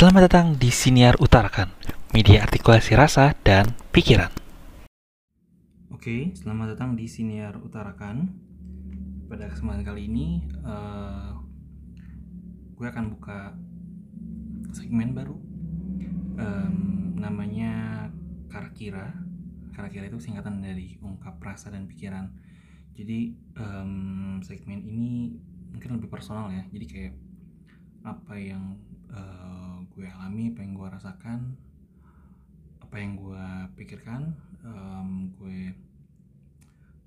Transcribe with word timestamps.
Selamat 0.00 0.32
datang 0.32 0.56
di 0.56 0.72
Siniar 0.72 1.20
Utarakan, 1.20 1.76
media 2.16 2.48
artikulasi 2.48 2.96
rasa 2.96 3.36
dan 3.44 3.76
pikiran. 3.92 4.32
Oke, 5.92 6.32
selamat 6.32 6.72
datang 6.72 6.96
di 6.96 7.04
Siniar 7.04 7.60
Utarakan. 7.60 8.32
Pada 9.28 9.52
kesempatan 9.52 9.84
kali 9.84 10.08
ini, 10.08 10.48
uh, 10.64 11.36
gue 12.80 12.86
akan 12.88 13.12
buka 13.12 13.52
segmen 14.72 15.12
baru. 15.12 15.36
Um, 16.40 17.20
namanya 17.20 18.08
Karakira. 18.48 19.12
Karakira 19.76 20.08
itu 20.08 20.16
singkatan 20.16 20.64
dari 20.64 20.96
ungkap 21.04 21.36
rasa 21.44 21.68
dan 21.68 21.84
pikiran. 21.84 22.32
Jadi 22.96 23.36
um, 23.60 24.40
segmen 24.40 24.80
ini 24.80 25.36
mungkin 25.76 26.00
lebih 26.00 26.08
personal 26.08 26.48
ya. 26.48 26.64
Jadi 26.72 26.86
kayak 26.88 27.14
apa 28.00 28.32
yang 28.40 28.80
uh, 29.12 29.69
gue 30.00 30.08
alami, 30.08 30.48
apa 30.48 30.64
yang 30.64 30.72
gue 30.80 30.88
rasakan, 30.88 31.40
apa 32.80 32.96
yang 32.96 33.20
gue 33.20 33.46
pikirkan, 33.76 34.32
um, 34.64 35.28
gue 35.36 35.76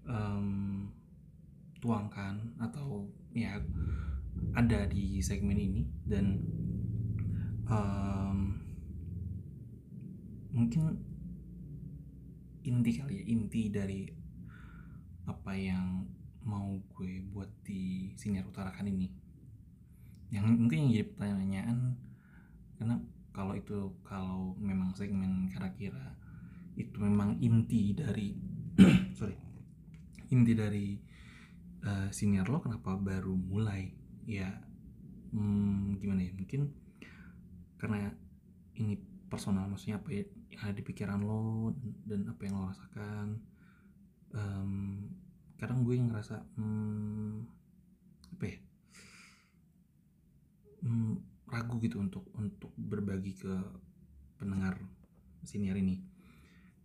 um, 0.05 0.85
tuangkan 1.81 2.37
atau 2.61 3.09
ya 3.33 3.57
ada 4.53 4.85
di 4.85 5.17
segmen 5.25 5.57
ini 5.57 5.81
dan 6.05 6.37
um, 7.65 8.61
mungkin 10.53 11.01
inti 12.61 12.91
kali 12.93 13.19
ya 13.19 13.23
inti 13.25 13.73
dari 13.73 14.05
apa 15.25 15.57
yang 15.57 16.05
mau 16.45 16.77
gue 16.93 17.25
buat 17.33 17.49
di 17.65 18.13
siniar 18.21 18.45
utarakan 18.45 18.85
ini. 18.85 19.09
Yang 20.29 20.45
mungkin 20.61 20.77
yang 20.85 20.91
jadi 20.93 21.07
pertanyaan 21.09 21.79
karena 22.83 22.99
kalau 23.31 23.55
itu 23.55 23.95
kalau 24.03 24.59
memang 24.59 24.91
segmen 24.91 25.47
kira-kira 25.47 26.19
itu 26.75 26.99
memang 26.99 27.39
inti 27.39 27.95
dari 27.95 28.35
sorry 29.17 29.39
inti 30.27 30.51
dari 30.51 30.99
uh, 31.87 32.11
senior 32.11 32.43
lo 32.51 32.59
kenapa 32.59 32.99
baru 32.99 33.31
mulai? 33.39 33.87
Ya 34.27 34.51
hmm, 35.31 35.95
gimana 36.03 36.27
ya? 36.27 36.35
Mungkin 36.35 36.75
karena 37.79 38.11
ini 38.75 38.99
personal 39.31 39.71
maksudnya 39.71 40.03
apa 40.03 40.11
ya? 40.11 40.27
Yang 40.51 40.59
ada 40.67 40.75
di 40.75 40.83
pikiran 40.83 41.19
lo 41.23 41.71
dan 42.03 42.27
apa 42.27 42.41
yang 42.43 42.59
lo 42.59 42.67
rasakan. 42.67 43.27
Um, 44.35 45.07
kadang 45.55 45.87
gue 45.87 45.95
ngerasa 46.03 46.43
hmm, 46.59 47.47
apa 48.35 48.43
ya? 48.43 48.57
Hmm, 50.83 51.15
ragu 51.53 51.77
gitu 51.77 52.01
untuk 52.01 52.25
untuk 52.33 52.73
berbagi 52.73 53.37
ke 53.37 53.53
pendengar 54.41 54.81
senior 55.45 55.77
ini. 55.77 56.01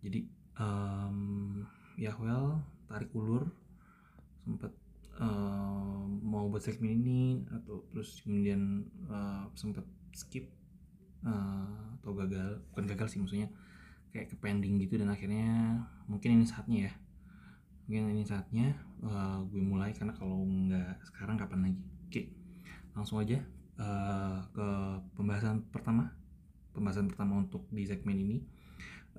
Jadi 0.05 0.29
um, 0.61 1.17
ya 1.97 2.13
well 2.21 2.61
tarik 2.85 3.09
ulur 3.17 3.49
sempat 4.45 4.71
uh, 5.17 6.05
mau 6.23 6.47
buat 6.47 6.61
segmen 6.61 7.01
ini 7.01 7.21
atau 7.49 7.83
terus 7.89 8.21
kemudian 8.21 8.85
uh, 9.09 9.49
sempat 9.57 9.83
skip 10.13 10.47
uh, 11.25 11.97
atau 11.99 12.13
gagal 12.15 12.61
bukan 12.71 12.85
gagal 12.93 13.17
sih 13.17 13.19
maksudnya 13.19 13.49
kayak 14.09 14.31
ke 14.33 14.35
pending 14.41 14.81
gitu 14.81 14.97
dan 14.97 15.09
akhirnya 15.09 15.81
mungkin 16.05 16.39
ini 16.39 16.45
saatnya 16.45 16.89
ya. 16.89 16.93
Mungkin 17.89 18.13
ini 18.13 18.21
saatnya 18.21 18.77
uh, 19.01 19.41
gue 19.49 19.65
mulai 19.65 19.97
karena 19.97 20.13
kalau 20.13 20.45
nggak 20.45 21.01
sekarang 21.09 21.41
kapan 21.41 21.59
lagi? 21.65 21.81
Oke 22.05 22.21
langsung 22.93 23.21
aja 23.21 23.39
uh, 23.79 24.43
ke 24.51 24.67
pembahasan 25.15 25.63
pertama 25.71 26.13
pembahasan 26.75 27.09
pertama 27.09 27.41
untuk 27.41 27.65
di 27.73 27.87
segmen 27.87 28.15
ini 28.15 28.37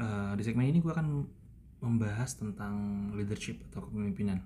uh, 0.00 0.32
di 0.36 0.42
segmen 0.44 0.68
ini 0.68 0.78
gue 0.78 0.92
akan 0.92 1.26
membahas 1.80 2.36
tentang 2.36 3.08
leadership 3.16 3.64
atau 3.72 3.88
kepemimpinan. 3.88 4.44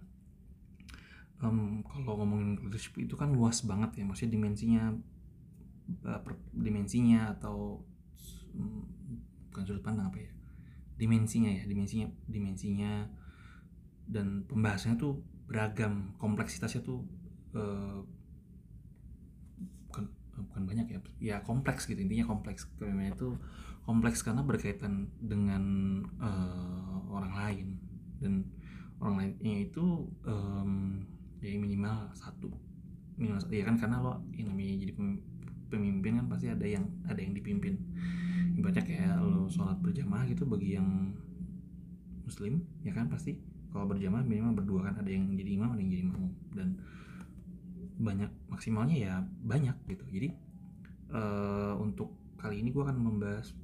Um, 1.42 1.82
kalau 1.82 2.22
ngomongin 2.22 2.62
leadership 2.62 2.94
itu 2.96 3.18
kan 3.18 3.34
luas 3.34 3.66
banget 3.66 4.00
ya, 4.00 4.04
maksudnya 4.06 4.38
dimensinya, 4.38 4.94
uh, 6.06 6.20
per, 6.22 6.38
dimensinya 6.54 7.34
atau 7.34 7.82
um, 8.54 8.86
bukan 9.50 9.62
sudut 9.66 9.82
pandang 9.82 10.14
apa 10.14 10.22
ya, 10.22 10.30
dimensinya 10.96 11.50
ya, 11.50 11.66
dimensinya, 11.66 12.06
dimensinya 12.30 13.10
dan 14.06 14.46
pembahasannya 14.46 14.96
tuh 14.96 15.20
beragam, 15.50 16.14
kompleksitasnya 16.22 16.86
tuh 16.86 17.02
uh, 17.58 18.06
bukan 20.40 20.62
banyak 20.66 20.86
ya, 20.90 20.98
ya 21.20 21.36
kompleks 21.46 21.86
gitu 21.86 22.00
intinya 22.02 22.26
kompleks. 22.26 22.66
Kepemimpinan 22.74 23.14
itu 23.14 23.28
kompleks 23.84 24.24
karena 24.24 24.42
berkaitan 24.42 25.12
dengan 25.20 25.64
uh, 26.18 26.98
orang 27.12 27.32
lain. 27.34 27.68
Dan 28.18 28.48
orang 28.98 29.14
lainnya 29.20 29.68
itu 29.68 30.08
um, 30.24 31.04
ya 31.44 31.54
minimal 31.60 32.10
satu. 32.16 32.50
Minimal 33.20 33.38
satu 33.44 33.54
ya 33.54 33.64
kan 33.68 33.76
karena 33.76 34.00
lo 34.00 34.24
yang 34.34 34.50
namanya 34.50 34.74
jadi 34.88 34.92
pemimpin 35.68 36.12
kan 36.22 36.26
pasti 36.30 36.46
ada 36.48 36.66
yang 36.66 36.88
ada 37.04 37.20
yang 37.20 37.36
dipimpin. 37.36 37.76
Ibaratnya 38.54 38.84
kayak 38.86 39.18
lo 39.20 39.50
sholat 39.50 39.78
berjamaah 39.82 40.24
gitu 40.30 40.46
bagi 40.46 40.78
yang 40.78 41.12
muslim 42.24 42.64
ya 42.80 42.96
kan 42.96 43.04
pasti 43.12 43.36
kalau 43.68 43.84
berjamaah 43.84 44.24
minimal 44.24 44.64
berdua 44.64 44.88
kan 44.88 44.96
ada 45.02 45.10
yang 45.12 45.28
jadi 45.36 45.60
imam 45.60 45.74
ada 45.74 45.80
yang 45.82 45.92
jadi 45.92 46.04
makmum. 46.08 46.32
Dan 46.54 46.68
banyak 48.04 48.30
maksimalnya 48.52 48.96
ya 48.96 49.14
banyak 49.24 49.74
gitu. 49.88 50.04
Jadi 50.12 50.28
uh, 51.16 51.74
untuk 51.80 52.12
kali 52.36 52.60
ini 52.60 52.68
gue 52.70 52.84
akan 52.84 52.98
membahas 53.00 53.56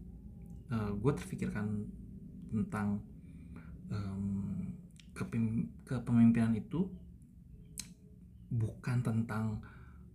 uh, 0.73 0.89
eh, 0.89 0.93
gue 0.97 1.13
terpikirkan 1.13 1.85
tentang 2.51 3.05
um, 3.93 4.73
kepemimpinan 5.85 6.57
itu 6.57 6.89
bukan 8.51 9.05
tentang 9.05 9.61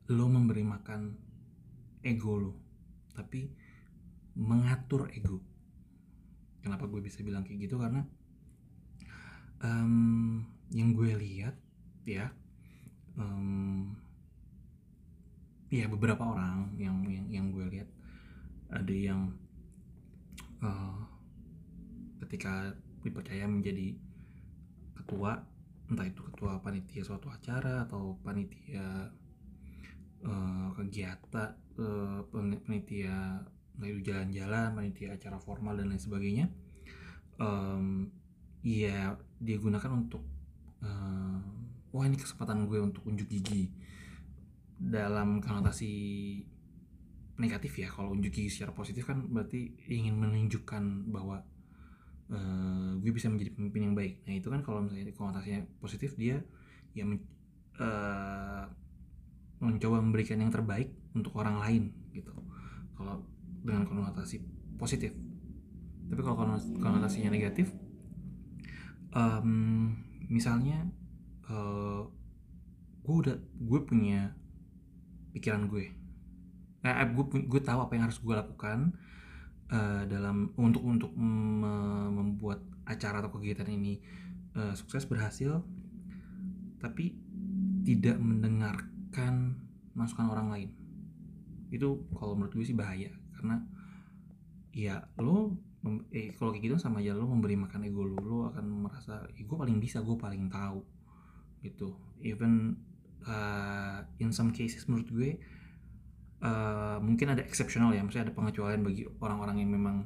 lo 0.10 0.26
memberi 0.28 0.66
makan 0.66 1.16
ego 2.02 2.36
lo 2.42 2.54
tapi 3.14 3.48
mengatur 4.36 5.08
ego. 5.16 5.40
Kenapa 6.60 6.90
gue 6.90 7.00
bisa 7.00 7.22
bilang 7.22 7.46
kayak 7.46 7.70
gitu? 7.70 7.78
Karena 7.78 8.02
um, 9.62 10.44
yang 10.74 10.92
gue 10.92 11.14
lihat 11.14 11.56
ya 12.04 12.34
um, 13.16 13.96
ya 15.70 15.86
beberapa 15.90 16.22
orang 16.22 16.74
yang 16.78 17.02
yang 17.08 17.26
yang 17.30 17.46
gue 17.52 17.66
lihat. 17.70 17.90
Ada 18.70 18.94
yang 18.94 19.34
uh, 20.62 21.00
ketika 22.26 22.74
dipercaya 23.06 23.46
menjadi 23.46 23.94
ketua 24.98 25.38
entah 25.86 26.10
itu 26.10 26.22
ketua 26.34 26.58
panitia 26.66 27.06
suatu 27.06 27.30
acara 27.30 27.86
atau 27.86 28.18
panitia 28.26 29.14
uh, 30.26 30.68
kegiatan 30.74 31.54
uh, 31.78 32.26
panitia 32.66 33.46
itu 33.86 34.02
jalan-jalan 34.02 34.74
panitia 34.74 35.14
acara 35.14 35.38
formal 35.38 35.78
dan 35.78 35.94
lain 35.94 36.02
sebagainya 36.02 36.50
um, 37.38 38.10
ya 38.66 39.14
dia 39.38 39.58
untuk 39.94 40.26
uh, 40.82 41.38
wah 41.94 42.06
ini 42.08 42.18
kesempatan 42.18 42.66
gue 42.66 42.80
untuk 42.82 43.06
unjuk 43.06 43.30
gigi 43.30 43.70
dalam 44.76 45.40
konotasi 45.40 45.94
negatif 47.36 47.84
ya 47.84 47.92
kalau 47.92 48.16
unjuk 48.16 48.32
secara 48.48 48.72
positif 48.72 49.04
kan 49.08 49.28
berarti 49.28 49.76
ingin 49.92 50.16
menunjukkan 50.16 51.12
bahwa 51.12 51.44
uh, 52.32 52.96
gue 53.00 53.12
bisa 53.12 53.28
menjadi 53.28 53.52
pemimpin 53.56 53.92
yang 53.92 53.96
baik. 53.96 54.24
Nah 54.24 54.34
itu 54.40 54.48
kan 54.48 54.64
kalau 54.64 54.84
misalnya 54.84 55.12
konotasinya 55.12 55.62
positif 55.84 56.16
dia 56.16 56.40
ya 56.96 57.04
men, 57.04 57.20
uh, 57.80 58.64
mencoba 59.60 60.00
memberikan 60.00 60.40
yang 60.40 60.52
terbaik 60.52 60.96
untuk 61.12 61.36
orang 61.36 61.60
lain 61.60 61.84
gitu. 62.16 62.32
Kalau 62.96 63.20
dengan 63.64 63.84
konotasi 63.84 64.40
positif. 64.80 65.12
Tapi 66.06 66.22
kalau 66.22 66.38
konotasinya 66.80 67.34
negatif 67.34 67.74
um, 69.16 69.96
misalnya 70.30 70.86
uh, 71.50 72.06
gue 73.06 73.16
udah 73.16 73.36
gue 73.40 73.80
punya 73.88 74.36
pikiran 75.36 75.68
gue. 75.68 75.92
Nah, 76.88 77.04
gue 77.04 77.26
gue 77.44 77.62
tahu 77.62 77.80
apa 77.84 77.92
yang 78.00 78.08
harus 78.08 78.24
gue 78.24 78.32
lakukan 78.32 78.96
uh, 79.68 80.08
dalam 80.08 80.56
untuk 80.56 80.84
untuk 80.88 81.12
me 81.12 82.08
membuat 82.14 82.64
acara 82.88 83.20
atau 83.20 83.34
kegiatan 83.36 83.68
ini 83.68 84.00
uh, 84.56 84.72
sukses 84.78 85.04
berhasil 85.10 85.66
tapi 86.80 87.18
tidak 87.82 88.22
mendengarkan 88.22 89.58
masukan 89.98 90.30
orang 90.30 90.48
lain. 90.54 90.70
Itu 91.74 92.06
kalau 92.14 92.38
menurut 92.38 92.54
gue 92.54 92.66
sih 92.66 92.78
bahaya 92.78 93.10
karena 93.36 93.66
ya 94.76 95.02
lo 95.22 95.58
eh 96.10 96.34
kalau 96.34 96.50
kayak 96.50 96.66
gitu 96.66 96.76
sama 96.82 97.02
aja 97.02 97.14
lo 97.14 97.30
memberi 97.30 97.54
makan 97.54 97.86
ego 97.86 98.02
lo 98.06 98.18
lo 98.22 98.40
akan 98.50 98.90
merasa 98.90 99.22
eh, 99.38 99.46
paling 99.46 99.78
bisa 99.78 100.02
gue 100.02 100.18
paling 100.18 100.50
tahu 100.50 100.82
gitu. 101.66 101.98
Even 102.22 102.78
uh, 103.28 104.06
in 104.22 104.32
some 104.32 104.54
cases 104.54 104.86
menurut 104.90 105.10
gue 105.12 105.32
uh, 106.46 106.98
mungkin 107.02 107.34
ada 107.34 107.42
exceptional 107.42 107.92
ya 107.94 108.02
maksudnya 108.02 108.32
ada 108.32 108.36
pengecualian 108.36 108.82
bagi 108.82 109.06
orang-orang 109.22 109.62
yang 109.62 109.72
memang 109.74 109.98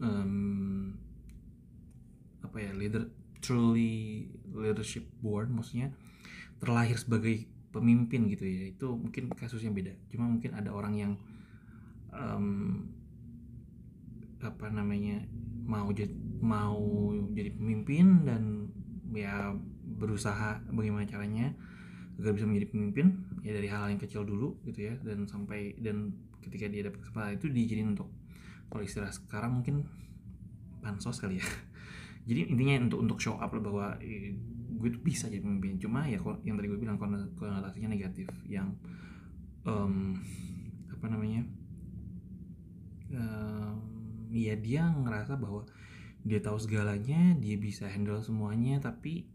um, 0.00 0.96
apa 2.42 2.56
ya 2.58 2.72
leader 2.74 3.08
truly 3.42 4.28
leadership 4.52 5.08
born 5.24 5.56
maksudnya 5.56 5.90
terlahir 6.62 6.94
sebagai 6.94 7.50
pemimpin 7.72 8.28
gitu 8.30 8.44
ya. 8.46 8.70
Itu 8.70 8.94
mungkin 8.94 9.32
kasusnya 9.32 9.72
beda. 9.72 9.96
Cuma 10.12 10.28
mungkin 10.28 10.52
ada 10.54 10.70
orang 10.70 10.94
yang 10.94 11.12
um, 12.12 12.86
apa 14.38 14.70
namanya 14.70 15.24
mau 15.66 15.90
jadi 15.90 16.14
mau 16.38 17.10
jadi 17.34 17.50
pemimpin 17.54 18.26
dan 18.28 18.42
ya 19.10 19.56
berusaha 20.02 20.58
bagaimana 20.74 21.06
caranya 21.06 21.54
agar 22.18 22.34
bisa 22.34 22.44
menjadi 22.50 22.68
pemimpin 22.74 23.06
ya 23.46 23.54
dari 23.54 23.70
hal, 23.70 23.86
-hal 23.86 23.94
yang 23.94 24.02
kecil 24.02 24.26
dulu 24.26 24.58
gitu 24.66 24.90
ya 24.90 24.94
dan 25.00 25.24
sampai 25.30 25.78
dan 25.78 26.12
ketika 26.42 26.66
dia 26.66 26.90
dapat 26.90 27.00
kesempatan 27.06 27.38
itu 27.38 27.46
dijadiin 27.48 27.94
untuk 27.94 28.10
kalau 28.68 28.82
istilah 28.82 29.12
sekarang 29.14 29.62
mungkin 29.62 29.86
pansos 30.82 31.22
kali 31.22 31.38
ya. 31.38 31.46
Jadi 32.28 32.50
intinya 32.54 32.88
untuk 32.90 32.98
untuk 33.04 33.18
show 33.22 33.38
up 33.38 33.50
lah 33.54 33.62
bahwa 33.62 33.86
eh, 34.02 34.34
gue 34.78 34.88
tuh 34.94 35.02
bisa 35.02 35.26
jadi 35.26 35.42
pemimpin. 35.42 35.78
Cuma 35.78 36.06
ya 36.06 36.22
yang 36.46 36.54
tadi 36.54 36.66
gue 36.70 36.78
bilang 36.78 36.98
konotasinya 37.34 37.90
negatif 37.90 38.30
yang 38.46 38.70
um, 39.66 40.14
apa 40.90 41.06
namanya 41.10 41.42
um, 43.10 43.74
ya 44.30 44.54
dia 44.54 44.86
ngerasa 44.86 45.34
bahwa 45.34 45.66
dia 46.22 46.38
tahu 46.38 46.62
segalanya 46.62 47.34
dia 47.42 47.58
bisa 47.58 47.90
handle 47.90 48.22
semuanya 48.22 48.78
tapi 48.78 49.26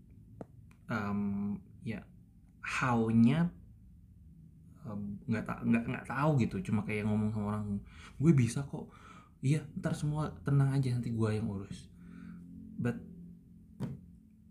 um, 0.88 1.56
ya 1.84 2.04
how-nya 2.64 3.52
nggak 5.28 5.44
um, 5.44 5.68
nggak 5.68 5.84
nggak 5.88 6.08
tahu 6.08 6.40
gitu. 6.44 6.64
Cuma 6.72 6.84
kayak 6.88 7.08
ngomong 7.08 7.32
sama 7.32 7.46
orang 7.56 7.80
gue 8.20 8.32
bisa 8.32 8.64
kok. 8.64 8.88
Iya 9.44 9.64
ntar 9.78 9.94
semua 9.94 10.34
tenang 10.42 10.74
aja 10.74 10.96
nanti 10.96 11.12
gue 11.12 11.30
yang 11.32 11.48
urus. 11.48 11.92
But 12.80 13.00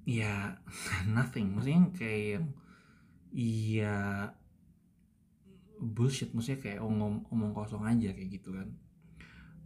ya 0.05 0.61
nothing. 1.17 1.57
Maksudnya 1.57 1.93
kayak 1.97 2.45
iya 3.33 3.97
bullshit. 5.81 6.33
Maksudnya 6.37 6.61
kayak 6.61 6.81
omong 6.85 7.25
omong 7.33 7.53
kosong 7.57 7.85
aja 7.85 8.13
kayak 8.13 8.31
gitu 8.41 8.53
kan. 8.53 8.69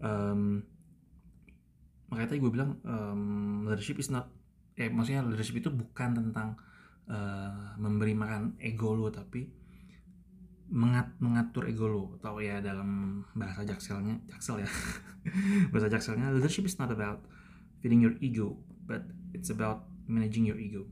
Um, 0.00 0.64
makanya 2.08 2.34
tadi 2.34 2.40
gue 2.43 2.50
bilang 2.50 2.81
um, 2.82 3.69
leadership 3.69 4.00
is 4.00 4.11
not 4.11 4.32
eh 4.80 4.88
maksudnya 4.88 5.20
leadership 5.20 5.60
itu 5.60 5.68
bukan 5.68 6.16
tentang 6.16 6.56
uh, 7.12 7.76
memberi 7.76 8.16
makan 8.16 8.56
ego 8.56 8.96
lo 8.96 9.12
tapi 9.12 9.44
mengat, 10.72 11.12
mengatur 11.20 11.68
ego 11.68 11.84
lo 11.84 12.04
atau 12.16 12.40
ya 12.40 12.64
dalam 12.64 13.20
bahasa 13.36 13.60
jakselnya 13.68 14.16
jaksel 14.24 14.64
ya. 14.64 14.68
Bahasa 15.72 15.92
jakselnya 15.92 16.32
leadership 16.32 16.64
is 16.64 16.80
not 16.80 16.88
about 16.88 17.20
feeding 17.84 18.00
your 18.00 18.16
ego 18.24 18.56
but 18.88 19.04
it's 19.36 19.52
about 19.52 19.84
managing 20.08 20.48
your 20.48 20.56
ego. 20.56 20.88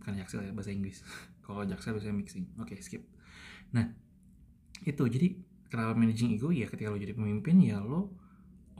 Bukan 0.00 0.16
jaksel 0.16 0.48
ya 0.48 0.56
bahasa 0.56 0.72
Inggris. 0.72 1.04
Kalau 1.44 1.68
jaksel 1.68 2.00
biasanya 2.00 2.16
mixing. 2.16 2.48
Oke 2.56 2.72
okay, 2.72 2.78
skip. 2.80 3.04
Nah 3.76 3.92
itu. 4.88 5.04
Jadi 5.04 5.36
kenapa 5.68 5.92
managing 5.92 6.32
ego? 6.32 6.48
Ya 6.48 6.64
ketika 6.64 6.88
lo 6.88 6.96
jadi 6.96 7.12
pemimpin 7.12 7.60
ya 7.60 7.84
lo 7.84 8.16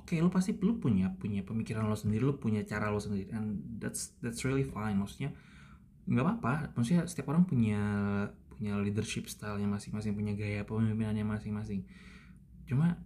okay, 0.08 0.24
lo 0.24 0.32
pasti 0.32 0.56
lo 0.56 0.80
punya 0.80 1.12
punya 1.12 1.44
pemikiran 1.44 1.84
lo 1.84 1.96
sendiri 1.96 2.24
lo 2.24 2.40
punya 2.40 2.64
cara 2.64 2.88
lo 2.88 2.96
sendiri 2.96 3.28
and 3.36 3.80
that's 3.82 4.16
that's 4.24 4.48
really 4.48 4.64
fine. 4.64 4.96
Maksudnya 4.96 5.36
nggak 6.08 6.24
apa-apa. 6.24 6.54
Maksudnya 6.72 7.04
setiap 7.04 7.28
orang 7.32 7.44
punya 7.44 7.80
punya 8.48 8.74
leadership 8.80 9.30
stylenya 9.30 9.70
masing-masing 9.70 10.18
punya 10.18 10.34
gaya 10.34 10.66
pemimpinannya 10.66 11.22
masing-masing. 11.22 11.86
Cuma 12.66 12.98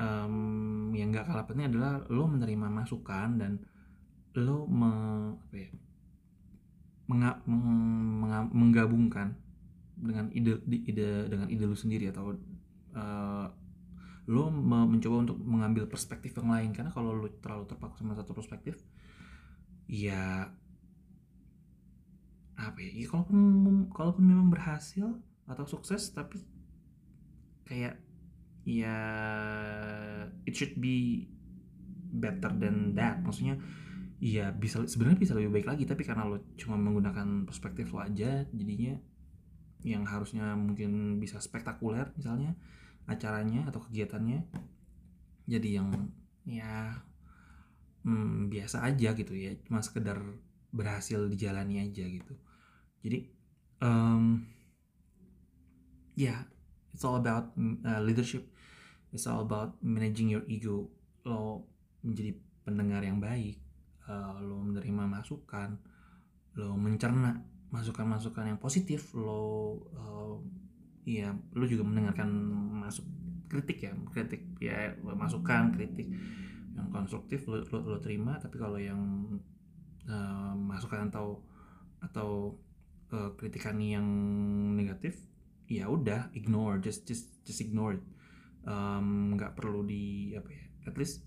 um, 0.00 0.90
yang 0.92 1.12
nggak 1.12 1.28
kalah 1.28 1.46
penting 1.46 1.70
adalah 1.72 2.02
lo 2.08 2.26
menerima 2.26 2.68
masukan 2.68 3.38
dan 3.38 3.52
lo 4.36 4.68
me, 4.68 4.92
apa 5.32 5.56
ya, 5.56 5.70
menga, 7.08 7.40
meng, 7.48 7.64
menga, 8.20 8.40
menggabungkan 8.52 9.32
dengan 9.96 10.28
ide, 10.36 10.60
ide 10.68 11.24
dengan 11.32 11.48
ide 11.48 11.64
lo 11.64 11.72
sendiri 11.72 12.12
atau 12.12 12.36
uh, 12.92 13.48
lo 14.26 14.50
me, 14.50 14.82
mencoba 14.86 15.22
untuk 15.22 15.38
mengambil 15.42 15.86
perspektif 15.86 16.34
yang 16.38 16.50
lain. 16.50 16.70
Karena 16.74 16.90
kalau 16.90 17.14
lo 17.14 17.30
terlalu 17.38 17.64
terpaku 17.70 17.94
sama 17.98 18.18
satu 18.18 18.34
perspektif 18.34 18.78
ya 19.86 20.50
apa 22.56 22.78
ya, 22.82 22.90
ya 22.90 23.06
kalaupun 23.06 23.38
kalaupun 23.94 24.24
memang 24.26 24.50
berhasil 24.50 25.06
atau 25.46 25.62
sukses 25.62 26.10
tapi 26.10 26.42
kayak 27.62 28.02
ya 28.66 28.98
it 30.42 30.58
should 30.58 30.74
be 30.78 31.30
better 32.10 32.50
than 32.50 32.98
that. 32.98 33.22
Maksudnya 33.22 33.62
ya 34.16 34.48
bisa 34.50 34.80
sebenarnya 34.88 35.20
bisa 35.20 35.36
lebih 35.36 35.60
baik 35.60 35.66
lagi 35.68 35.84
tapi 35.84 36.02
karena 36.02 36.24
lo 36.24 36.40
cuma 36.56 36.80
menggunakan 36.80 37.44
perspektif 37.44 37.92
lo 37.92 38.00
aja 38.00 38.48
jadinya 38.48 38.96
yang 39.84 40.08
harusnya 40.08 40.56
mungkin 40.56 41.20
bisa 41.20 41.36
spektakuler 41.36 42.16
misalnya 42.16 42.56
acaranya 43.06 43.66
atau 43.70 43.80
kegiatannya 43.86 44.42
jadi 45.46 45.82
yang 45.82 45.88
ya 46.46 47.02
hmm, 48.02 48.50
biasa 48.50 48.82
aja 48.86 49.14
gitu 49.14 49.34
ya 49.34 49.54
cuma 49.66 49.82
sekedar 49.82 50.18
berhasil 50.74 51.30
dijalani 51.30 51.80
aja 51.80 52.04
gitu. 52.04 52.34
Jadi 53.00 53.30
um, 53.80 54.42
ya 56.18 56.30
yeah, 56.34 56.40
it's 56.92 57.06
all 57.06 57.16
about 57.16 57.54
uh, 57.86 58.02
leadership. 58.02 58.44
It's 59.14 59.24
all 59.24 59.46
about 59.46 59.78
managing 59.80 60.28
your 60.28 60.44
ego. 60.50 60.90
Lo 61.22 61.66
menjadi 62.02 62.36
pendengar 62.66 63.02
yang 63.06 63.22
baik 63.22 63.62
uh, 64.10 64.38
lo 64.42 64.62
menerima 64.62 65.06
masukan 65.06 65.78
lo 66.56 66.74
mencerna 66.74 67.36
masukan-masukan 67.70 68.54
yang 68.54 68.58
positif 68.58 69.14
lo 69.14 69.42
uh, 69.94 70.36
ya 71.06 71.30
lo 71.54 71.64
juga 71.70 71.86
mendengarkan 71.86 72.28
masuk 72.82 73.06
kritik 73.46 73.78
ya 73.86 73.94
kritik 74.10 74.42
ya 74.58 74.90
masukan 74.98 75.70
kritik 75.70 76.10
yang 76.74 76.90
konstruktif 76.90 77.46
lo, 77.46 77.62
lo, 77.62 77.78
lo 77.94 77.98
terima 78.02 78.36
tapi 78.42 78.58
kalau 78.58 78.76
yang 78.76 79.00
uh, 80.10 80.52
masukan 80.58 81.08
atau 81.08 81.46
atau 82.02 82.58
uh, 83.14 83.30
kritikan 83.38 83.78
yang 83.78 84.04
negatif 84.74 85.16
ya 85.70 85.86
udah 85.86 86.30
ignore 86.34 86.78
just 86.82 87.06
just 87.06 87.30
just 87.46 87.62
ignore 87.62 87.98
it. 87.98 88.04
Nggak 88.66 89.52
um, 89.54 89.56
perlu 89.56 89.86
di 89.86 90.34
apa 90.34 90.50
ya 90.50 90.64
at 90.90 90.94
least 90.98 91.22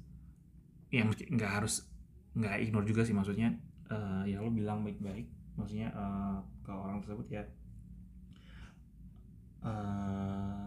ya 0.92 1.08
nggak 1.08 1.52
harus 1.64 1.88
nggak 2.36 2.60
ignore 2.60 2.88
juga 2.88 3.08
sih 3.08 3.16
maksudnya 3.16 3.56
uh, 3.92 4.24
ya 4.28 4.44
lo 4.44 4.52
bilang 4.52 4.84
baik-baik 4.84 5.28
maksudnya 5.56 5.92
uh, 5.96 6.40
ke 6.64 6.72
orang 6.72 7.04
tersebut 7.04 7.28
ya 7.32 7.44
uh, 9.64 10.66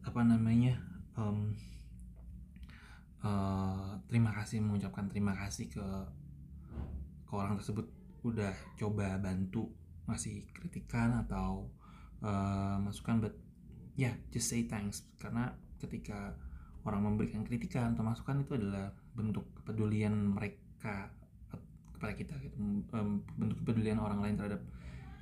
apa 0.00 0.20
namanya 0.26 0.74
um, 1.14 1.54
uh, 3.22 3.94
terima 4.10 4.34
kasih 4.34 4.58
mengucapkan 4.58 5.06
terima 5.06 5.36
kasih 5.38 5.70
ke 5.70 5.86
ke 7.30 7.32
orang 7.32 7.54
tersebut. 7.58 7.86
Udah 8.26 8.52
coba 8.76 9.16
bantu 9.22 9.70
ngasih 10.10 10.50
kritikan 10.50 11.22
atau 11.22 11.70
uh, 12.26 12.76
masukan 12.82 13.22
but 13.22 13.34
ya 13.94 14.10
yeah, 14.10 14.14
just 14.34 14.50
say 14.50 14.66
thanks. 14.66 15.06
Karena 15.22 15.54
ketika 15.78 16.34
orang 16.82 17.06
memberikan 17.06 17.46
kritikan 17.46 17.94
atau 17.94 18.02
masukan 18.02 18.42
itu 18.42 18.56
adalah 18.56 18.90
bentuk 19.14 19.46
kepedulian 19.62 20.34
mereka 20.34 21.12
kepada 21.94 22.12
kita 22.16 22.34
gitu. 22.42 22.56
Bentuk 23.38 23.62
kepedulian 23.62 24.00
orang 24.00 24.24
lain 24.24 24.34
terhadap 24.40 24.64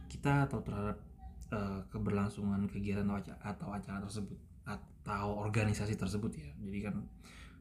kita 0.09 0.49
atau 0.49 0.65
terhadap 0.65 0.99
uh, 1.53 1.81
keberlangsungan 1.93 2.67
kegiatan 2.69 3.07
atau 3.45 3.69
acara, 3.71 4.03
tersebut 4.03 4.39
atau 4.65 5.41
organisasi 5.45 5.97
tersebut 5.97 6.33
ya. 6.37 6.51
Jadi 6.61 6.79
kan 6.85 6.97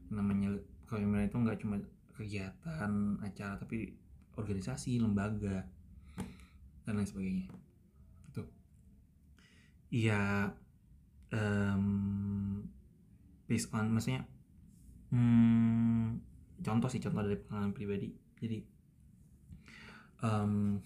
namanya 0.08 0.56
kepemimpinan 0.88 1.28
itu 1.28 1.36
nggak 1.36 1.58
cuma 1.60 1.76
kegiatan 2.16 2.92
acara 3.22 3.54
tapi 3.60 3.94
organisasi 4.34 4.98
lembaga 4.98 5.64
dan 6.84 6.96
lain 6.96 7.08
sebagainya. 7.08 7.46
Itu 8.32 8.42
iya 9.92 10.52
um, 11.32 12.64
based 13.48 13.72
on 13.72 13.92
maksudnya 13.92 14.24
hmm, 15.12 16.20
contoh 16.60 16.88
sih 16.88 17.00
contoh 17.00 17.24
dari 17.24 17.40
pengalaman 17.40 17.72
pribadi. 17.76 18.12
Jadi 18.38 18.58
um, 20.22 20.78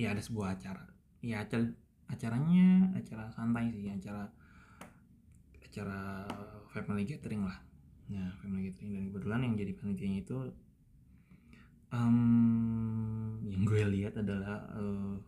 ya 0.00 0.16
ada 0.16 0.22
sebuah 0.24 0.56
acara. 0.56 0.84
Ya 1.20 1.44
acara 1.44 1.68
acaranya 2.08 2.96
acara 2.96 3.28
santai 3.36 3.68
sih 3.76 3.92
acara 3.92 4.32
acara 5.60 6.24
family 6.72 7.04
gathering 7.04 7.44
lah. 7.44 7.60
Ya 8.08 8.32
family 8.40 8.72
gathering. 8.72 8.96
Dan 8.96 9.02
kebetulan 9.12 9.40
yang 9.44 9.54
jadi 9.60 9.72
panitianya 9.76 10.18
itu 10.24 10.38
um, 11.92 13.36
yang 13.44 13.62
gue 13.68 13.82
lihat 14.00 14.16
adalah 14.16 14.64
uh, 14.72 15.20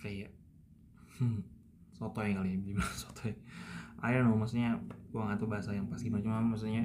kayak 0.00 0.32
hmm, 1.20 1.40
sotoy 1.96 2.32
kali 2.32 2.56
ya 2.56 2.58
bilang 2.60 2.92
sotoy. 3.02 3.36
I 4.04 4.12
don't 4.12 4.28
know 4.28 4.36
maksudnya 4.36 4.76
gua 5.08 5.32
nggak 5.32 5.40
tahu 5.40 5.48
bahasa 5.48 5.72
yang 5.72 5.88
pasti 5.88 6.12
gimana. 6.12 6.24
Cuma 6.24 6.44
maksudnya 6.44 6.84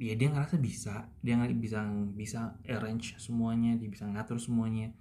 ya 0.00 0.16
dia 0.16 0.28
ngerasa 0.32 0.56
bisa 0.58 1.08
dia 1.20 1.36
bisa 1.52 1.84
bisa 2.16 2.56
arrange 2.64 3.16
semuanya 3.20 3.76
dia 3.76 3.88
bisa 3.88 4.08
ngatur 4.08 4.40
semuanya. 4.40 4.92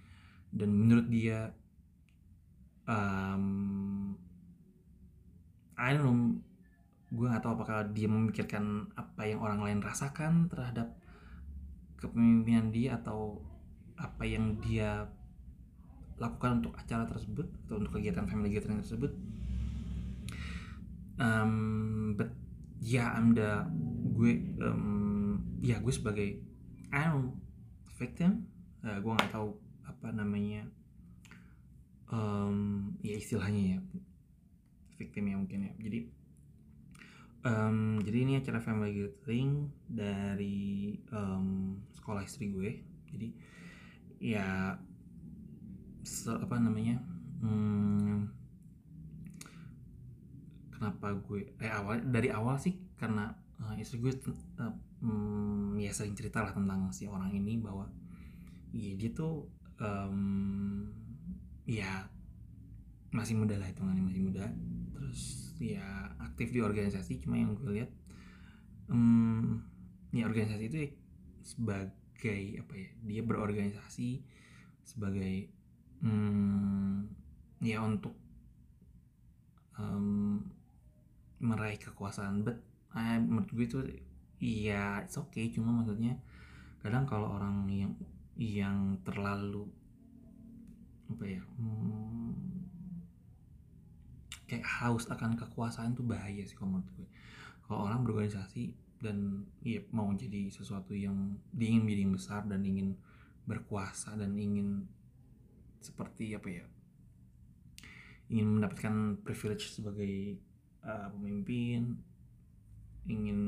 Dan 0.51 0.75
menurut 0.75 1.07
dia 1.07 1.55
um, 2.87 4.15
I 5.79 5.95
don't 5.95 6.05
know 6.05 6.19
gue 7.11 7.27
nggak 7.27 7.43
tahu 7.43 7.59
apakah 7.59 7.91
dia 7.91 8.07
memikirkan 8.07 8.87
apa 8.95 9.27
yang 9.27 9.43
orang 9.43 9.59
lain 9.59 9.79
rasakan 9.83 10.47
terhadap 10.47 10.95
kepemimpinan 11.99 12.71
dia 12.71 12.95
atau 12.95 13.43
apa 13.99 14.23
yang 14.23 14.55
dia 14.63 15.11
lakukan 16.15 16.63
untuk 16.63 16.73
acara 16.79 17.03
tersebut 17.03 17.51
atau 17.67 17.83
untuk 17.83 17.99
kegiatan 17.99 18.25
family 18.29 18.55
gathering 18.55 18.79
tersebut. 18.79 19.11
Um, 21.19 22.15
but 22.15 22.31
yeah, 22.79 23.11
I'm 23.11 23.35
the 23.35 23.67
gue 24.21 24.33
um, 24.61 25.41
ya 25.65 25.81
gue 25.81 25.89
sebagai 25.89 26.37
I 26.93 27.09
don't 27.09 27.33
victim 27.97 28.45
uh, 28.85 29.01
gue 29.01 29.11
nggak 29.17 29.33
tahu 29.33 29.57
apa 29.89 30.13
namanya 30.13 30.69
um, 32.13 32.93
ya 33.01 33.17
istilahnya 33.17 33.77
ya 33.77 33.79
victim 35.01 35.33
ya 35.33 35.35
mungkin 35.41 35.59
ya. 35.65 35.73
Jadi 35.81 35.99
um, 37.41 37.97
jadi 38.05 38.17
ini 38.21 38.33
acara 38.37 38.61
family 38.61 38.93
gathering 38.93 39.73
dari 39.89 40.93
um, 41.09 41.81
sekolah 41.97 42.21
istri 42.21 42.53
gue. 42.53 42.85
Jadi 43.09 43.27
ya 44.21 44.77
se, 46.05 46.29
apa 46.29 46.61
namanya 46.61 47.01
hmm, 47.41 48.29
kenapa 50.77 51.17
gue 51.17 51.57
eh 51.57 51.73
awal 51.73 52.05
dari 52.05 52.29
awal 52.29 52.61
sih 52.61 52.77
karena 53.01 53.33
uh, 53.61 53.75
istri 53.77 54.01
gue 54.01 54.13
uh, 54.59 54.73
um, 55.05 55.77
ya 55.77 55.93
sering 55.93 56.17
cerita 56.17 56.41
lah 56.41 56.51
tentang 56.53 56.89
si 56.89 57.05
orang 57.05 57.31
ini 57.33 57.61
bahwa 57.61 57.85
ya 58.73 58.93
dia 58.97 59.11
tuh 59.13 59.45
um, 59.77 60.87
ya 61.69 62.09
masih 63.11 63.35
muda 63.35 63.59
lah 63.59 63.67
hitungannya 63.69 64.03
masih 64.03 64.21
muda. 64.23 64.45
Terus 64.95 65.21
ya 65.61 66.15
aktif 66.17 66.49
di 66.49 66.59
organisasi 66.63 67.21
cuma 67.21 67.37
yang 67.37 67.53
gue 67.53 67.69
lihat 67.81 67.91
um, 68.89 69.61
ya 70.09 70.25
organisasi 70.25 70.63
itu 70.67 70.77
ya 70.87 70.89
sebagai 71.41 72.43
apa 72.61 72.73
ya 72.77 72.89
dia 73.05 73.21
berorganisasi 73.25 74.21
sebagai 74.85 75.49
um, 76.01 77.05
ya 77.61 77.81
untuk 77.81 78.13
um, 79.77 80.41
meraih 81.41 81.77
kekuasaan 81.77 82.45
but 82.45 82.57
uh, 82.95 83.17
menurut 83.19 83.49
gue 83.51 83.65
itu 83.65 83.79
iya 84.41 85.03
it's 85.03 85.17
okay. 85.17 85.51
Cuma 85.51 85.71
maksudnya 85.71 86.17
kadang 86.81 87.05
kalau 87.05 87.37
orang 87.37 87.67
yang 87.69 87.93
yang 88.39 88.97
terlalu 89.05 89.67
apa 91.11 91.23
ya 91.27 91.41
hmm, 91.43 92.31
kayak 94.47 94.63
haus 94.63 95.05
akan 95.11 95.35
kekuasaan 95.35 95.93
tuh 95.93 96.07
bahaya 96.07 96.43
sih 96.47 96.55
kalau 96.55 96.79
menurut 96.79 96.89
gue. 96.97 97.07
Kalau 97.67 97.87
orang 97.87 98.03
berorganisasi 98.03 98.75
dan 99.01 99.49
ya 99.65 99.81
mau 99.89 100.13
jadi 100.13 100.53
sesuatu 100.53 100.93
yang 100.93 101.35
diingin 101.51 101.81
menjadi 101.83 102.01
yang 102.05 102.13
besar 102.13 102.41
dan 102.45 102.61
ingin 102.61 102.93
berkuasa 103.49 104.13
dan 104.13 104.37
ingin 104.37 104.85
seperti 105.81 106.37
apa 106.37 106.61
ya 106.61 106.65
ingin 108.29 108.61
mendapatkan 108.61 109.17
privilege 109.25 109.73
sebagai 109.73 110.37
uh, 110.85 111.09
pemimpin 111.11 111.97
ingin 113.09 113.39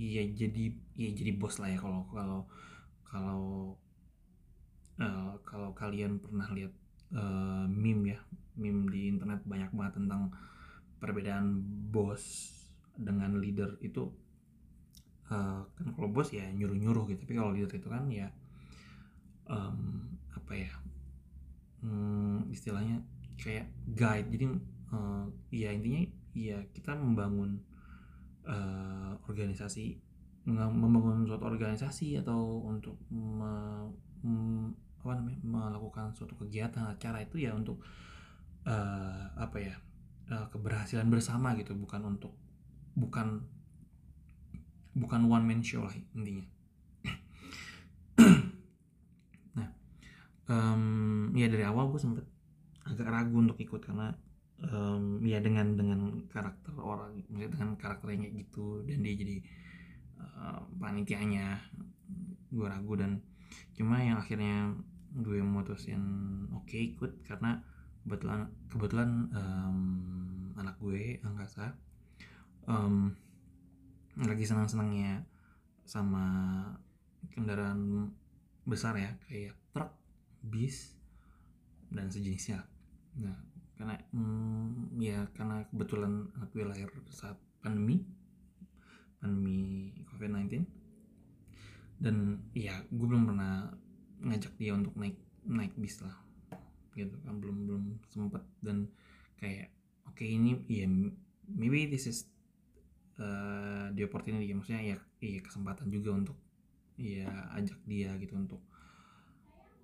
ya 0.00 0.24
jadi 0.26 0.74
ya 0.98 1.10
jadi 1.14 1.32
bos 1.36 1.60
lah 1.62 1.70
ya 1.70 1.78
kalau 1.78 2.02
kalau 2.10 2.40
kalau 3.06 3.42
uh, 4.98 5.32
kalau 5.44 5.70
kalian 5.76 6.18
pernah 6.18 6.48
lihat 6.50 6.72
uh, 7.14 7.68
meme 7.68 8.16
ya. 8.16 8.18
Meme 8.52 8.84
di 8.92 9.08
internet 9.08 9.40
banyak 9.48 9.72
banget 9.72 9.96
tentang 9.96 10.28
perbedaan 11.00 11.64
bos 11.88 12.52
dengan 12.92 13.40
leader 13.40 13.80
itu 13.80 14.12
uh, 15.32 15.64
kan 15.64 15.86
kalau 15.96 16.08
bos 16.12 16.28
ya 16.30 16.44
nyuruh 16.52 16.76
nyuruh 16.76 17.08
gitu 17.08 17.24
tapi 17.24 17.34
kalau 17.40 17.50
leader 17.56 17.72
itu 17.72 17.88
kan 17.88 18.04
ya 18.12 18.28
um, 19.48 20.04
apa 20.36 20.52
ya 20.52 20.70
um, 21.82 22.44
istilahnya 22.52 23.00
kayak 23.40 23.72
guide. 23.96 24.28
Jadi 24.30 24.44
uh, 24.92 25.26
ya 25.50 25.72
intinya 25.72 26.02
ya 26.32 26.58
kita 26.72 26.96
membangun 26.96 27.60
uh, 28.46 29.12
organisasi 29.26 29.98
membangun 30.42 31.22
suatu 31.22 31.46
organisasi 31.46 32.18
atau 32.18 32.66
untuk 32.66 32.98
me, 33.14 33.52
apa 35.02 35.18
namanya 35.18 35.38
melakukan 35.42 36.10
suatu 36.14 36.34
kegiatan 36.34 36.82
acara 36.82 37.22
itu 37.22 37.42
ya 37.46 37.54
untuk 37.54 37.82
uh, 38.66 39.22
apa 39.38 39.56
ya 39.58 39.74
uh, 40.34 40.46
keberhasilan 40.50 41.06
bersama 41.10 41.54
gitu 41.58 41.74
bukan 41.78 42.02
untuk 42.18 42.34
bukan 42.98 43.46
bukan 44.98 45.20
one 45.30 45.46
man 45.46 45.62
show 45.62 45.86
lah 45.86 45.94
intinya. 46.14 46.46
Nah 49.58 49.68
um, 50.50 51.30
ya 51.38 51.46
dari 51.46 51.62
awal 51.62 51.90
gue 51.90 52.00
sempet 52.02 52.26
agak 52.82 53.06
ragu 53.06 53.38
untuk 53.38 53.58
ikut 53.62 53.78
karena 53.78 54.10
um, 54.70 55.18
ya 55.24 55.42
dengan 55.42 55.74
dengan 55.74 56.22
karakter 56.30 56.74
orang 56.78 57.22
dengan 57.26 57.74
karakternya 57.74 58.30
gitu 58.30 58.82
dan 58.86 59.02
dia 59.02 59.14
jadi 59.18 59.36
uh, 60.22 60.62
panitianya 60.78 61.58
gue 62.52 62.66
ragu 62.68 62.94
dan 62.94 63.18
cuma 63.74 63.98
yang 63.98 64.20
akhirnya 64.20 64.76
gue 65.12 65.40
mutusin 65.44 66.02
oke 66.52 66.68
okay, 66.68 66.94
ikut 66.94 67.24
karena 67.26 67.60
kebetulan 68.02 68.48
kebetulan 68.68 69.10
um, 69.34 69.78
anak 70.58 70.76
gue 70.78 71.20
angkasa 71.22 71.74
um, 72.68 73.14
lagi 74.18 74.44
senang 74.44 74.68
senangnya 74.68 75.24
sama 75.88 76.24
kendaraan 77.32 78.12
besar 78.62 78.94
ya 78.94 79.10
kayak 79.26 79.56
truk 79.74 79.90
bis 80.42 80.94
dan 81.90 82.08
sejenisnya. 82.08 82.62
Nah 83.18 83.51
karena 83.82 83.98
hmm, 84.14 84.94
ya 85.02 85.26
karena 85.34 85.66
kebetulan 85.66 86.30
gue 86.54 86.62
lahir 86.62 86.86
saat 87.10 87.34
pandemi 87.58 88.06
pandemi 89.18 89.90
covid-19 90.06 90.62
dan 91.98 92.46
ya 92.54 92.78
gue 92.86 93.06
belum 93.10 93.26
pernah 93.26 93.74
ngajak 94.22 94.54
dia 94.54 94.78
untuk 94.78 94.94
naik 94.94 95.18
naik 95.42 95.74
bis 95.74 95.98
lah 95.98 96.14
gitu 96.94 97.14
kan. 97.26 97.38
Belum 97.42 97.66
belum 97.66 97.82
sempet. 98.06 98.42
Dan 98.62 98.86
kayak 99.38 99.74
oke 100.06 100.18
okay, 100.18 100.34
ini 100.38 100.62
ya 100.70 100.86
maybe 101.50 101.90
this 101.90 102.06
is 102.06 102.30
uh, 103.18 103.90
the 103.94 104.06
opportunity. 104.06 104.46
Ya 104.50 104.54
maksudnya 104.54 104.82
ya 104.82 104.96
iya 105.18 105.40
kesempatan 105.42 105.90
juga 105.90 106.10
untuk 106.14 106.38
ya 106.98 107.26
ajak 107.58 107.82
dia 107.86 108.14
gitu 108.22 108.38
untuk 108.38 108.62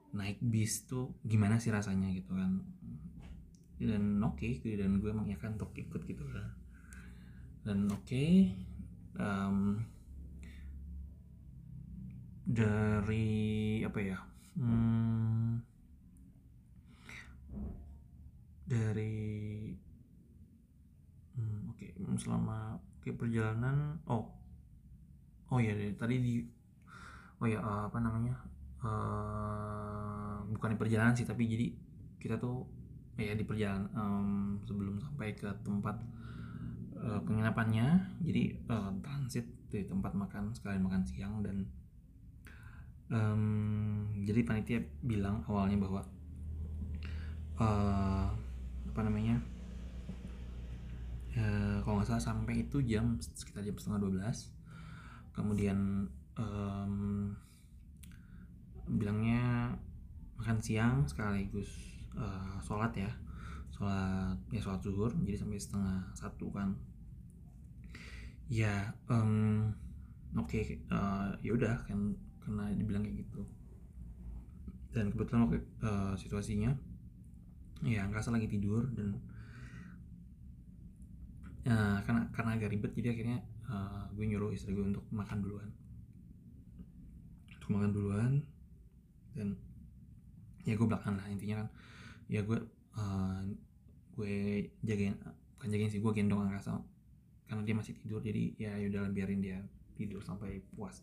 naik 0.09 0.41
bis 0.41 0.89
tuh 0.89 1.13
gimana 1.21 1.61
sih 1.61 1.69
rasanya 1.69 2.09
gitu 2.17 2.33
kan 2.33 2.65
dan 3.79 4.19
oke 4.23 4.43
okay, 4.43 4.75
dan 4.75 4.99
gue 4.99 5.11
mengiyakan 5.15 5.55
untuk 5.55 5.75
ikut 5.79 6.03
gitu 6.03 6.25
kan. 6.31 6.51
Dan 7.63 7.87
oke 7.91 8.03
okay, 8.03 8.55
um, 9.19 9.83
dari 12.43 13.83
apa 13.87 13.99
ya? 14.03 14.19
Hmm, 14.59 15.63
dari 18.69 19.73
hmm, 21.39 21.73
oke 21.73 21.81
okay, 21.81 21.91
selama 22.21 22.77
ke 23.01 23.17
perjalanan 23.17 23.97
oh 24.13 24.29
oh 25.49 25.59
ya 25.63 25.73
tadi 25.97 26.21
di 26.21 26.35
oh 27.41 27.49
ya 27.49 27.65
uh, 27.65 27.89
apa 27.89 27.97
namanya 28.05 28.37
uh, 28.85 30.45
bukan 30.53 30.77
di 30.77 30.79
perjalanan 30.79 31.17
sih 31.17 31.25
tapi 31.25 31.49
jadi 31.49 31.73
kita 32.21 32.37
tuh 32.37 32.69
ya 33.19 33.35
di 33.35 33.43
perjalanan 33.43 33.91
um, 33.99 34.31
sebelum 34.63 35.03
sampai 35.03 35.35
ke 35.35 35.51
tempat 35.67 35.99
uh, 36.95 37.21
penginapannya. 37.27 38.15
Jadi 38.23 38.55
uh, 38.71 38.95
transit 39.03 39.47
di 39.69 39.85
tempat 39.85 40.17
makan 40.17 40.55
sekalian 40.57 40.87
makan 40.87 41.03
siang 41.05 41.45
dan 41.45 41.69
um, 43.13 44.09
jadi 44.25 44.41
panitia 44.45 44.81
bilang 45.05 45.45
awalnya 45.45 45.77
bahwa 45.77 46.01
uh, 47.61 48.33
apa 48.89 49.01
namanya 49.05 49.37
uh, 51.37 51.85
kalau 51.85 52.01
nggak 52.01 52.09
salah 52.09 52.25
sampai 52.33 52.65
itu 52.65 52.81
jam 52.85 53.21
sekitar 53.21 53.61
jam 53.61 53.77
setengah 53.77 54.09
12 54.09 55.37
kemudian 55.37 56.09
um, 56.41 57.37
bilangnya 58.89 59.77
makan 60.41 60.59
siang 60.65 61.05
sekaligus 61.05 61.98
uh, 62.17 62.57
sholat 62.63 62.93
ya. 62.95 63.11
Sholat 63.75 64.39
ya 64.49 64.61
sholat 64.63 64.81
zuhur 64.81 65.11
jadi 65.25 65.37
sampai 65.37 65.61
setengah 65.61 65.99
satu 66.17 66.49
kan. 66.55 66.73
Ya 68.49 68.97
um, 69.13 69.69
oke 70.33 70.49
okay, 70.49 70.81
uh, 70.89 71.37
ya 71.45 71.53
udah 71.53 71.85
kan 71.85 72.17
karena 72.41 72.73
dibilang 72.73 73.05
kayak 73.05 73.27
gitu. 73.27 73.45
Dan 74.95 75.13
kebetulan 75.13 75.45
waktu 75.45 75.61
uh, 75.85 76.17
situasinya 76.17 76.73
ya 77.85 78.03
ngerasa 78.11 78.35
lagi 78.35 78.51
tidur 78.51 78.89
dan 78.97 79.21
uh, 81.69 82.03
karena 82.03 82.27
karena 82.35 82.51
agak 82.59 82.73
ribet 82.75 82.91
jadi 82.97 83.15
akhirnya 83.15 83.39
uh, 83.69 84.11
gue 84.17 84.25
nyuruh 84.27 84.51
istri 84.51 84.73
gue 84.75 84.83
untuk 84.83 85.05
makan 85.13 85.45
duluan. 85.45 85.69
Untuk 87.61 87.69
makan 87.77 87.91
duluan 87.93 88.33
dan 89.37 89.55
ya 90.67 90.75
gue 90.75 90.89
belakang 90.89 91.15
lah 91.17 91.27
intinya 91.31 91.65
kan 91.65 91.69
ya 92.29 92.45
gue 92.45 92.61
uh, 92.95 93.41
gue 94.15 94.69
jagain 94.85 95.17
bukan 95.57 95.69
jagain 95.73 95.91
sih 95.91 96.01
gue 96.01 96.13
gendong 96.13 96.45
angkasa 96.45 96.77
karena 97.49 97.65
dia 97.65 97.75
masih 97.75 97.97
tidur 97.97 98.21
jadi 98.21 98.53
ya 98.61 98.73
udah 98.93 99.09
biarin 99.09 99.41
dia 99.41 99.59
tidur 99.97 100.21
sampai 100.21 100.61
puas. 100.77 101.01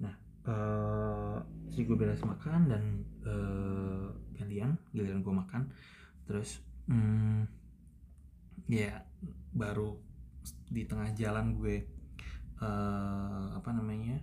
Nah 0.00 0.16
uh, 0.48 1.38
si 1.68 1.84
gue 1.84 1.96
beres 1.96 2.24
makan 2.24 2.72
dan 2.72 2.82
uh, 3.28 4.08
gantian 4.34 4.80
giliran 4.96 5.20
gue 5.20 5.34
makan 5.34 5.62
terus 6.24 6.64
hmm, 6.88 7.44
ya 8.68 9.04
baru 9.52 10.00
di 10.72 10.88
tengah 10.88 11.12
jalan 11.12 11.56
gue 11.60 11.84
uh, 12.60 13.52
apa 13.56 13.70
namanya 13.76 14.16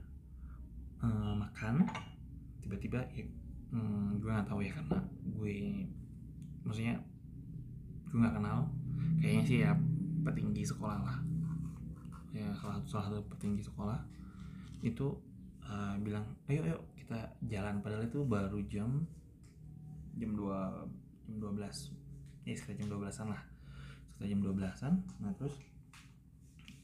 uh, 1.06 1.34
makan 1.38 1.86
tiba-tiba 2.66 3.06
ya, 3.14 3.26
hmm, 3.72 4.20
gue 4.20 4.30
nggak 4.30 4.48
tahu 4.48 4.60
ya 4.64 4.72
karena 4.76 5.00
gue 5.32 5.58
maksudnya 6.68 6.96
gue 8.12 8.18
nggak 8.20 8.36
kenal. 8.38 8.60
Kayaknya 9.22 9.44
sih 9.46 9.58
ya 9.64 9.72
petinggi 10.26 10.64
sekolah 10.66 11.00
lah. 11.02 11.18
Ya 12.32 12.48
salah 12.58 12.80
satu 12.80 12.88
salah 12.88 13.06
satu 13.12 13.22
petinggi 13.32 13.64
sekolah. 13.66 14.00
Itu 14.82 15.20
uh, 15.66 15.96
bilang 16.02 16.26
ayo 16.50 16.66
ayo 16.66 16.78
kita 16.98 17.38
jalan. 17.48 17.82
Padahal 17.82 18.08
itu 18.08 18.22
baru 18.26 18.60
jam 18.68 19.06
jam 20.18 20.32
dua 20.36 20.88
jam 21.30 21.38
dua 21.38 21.52
belas. 21.54 21.94
Ya 22.46 22.58
sekitar 22.58 22.82
jam 22.82 22.90
dua 22.90 23.00
belasan 23.08 23.30
lah. 23.30 23.42
Sekitar 24.14 24.28
jam 24.34 24.40
dua 24.42 24.54
belasan. 24.58 24.94
Nah 25.22 25.32
terus 25.38 25.56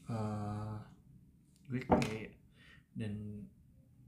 uh, 0.08 0.78
gue 1.68 1.82
kayak 1.84 2.38
dan 2.96 3.14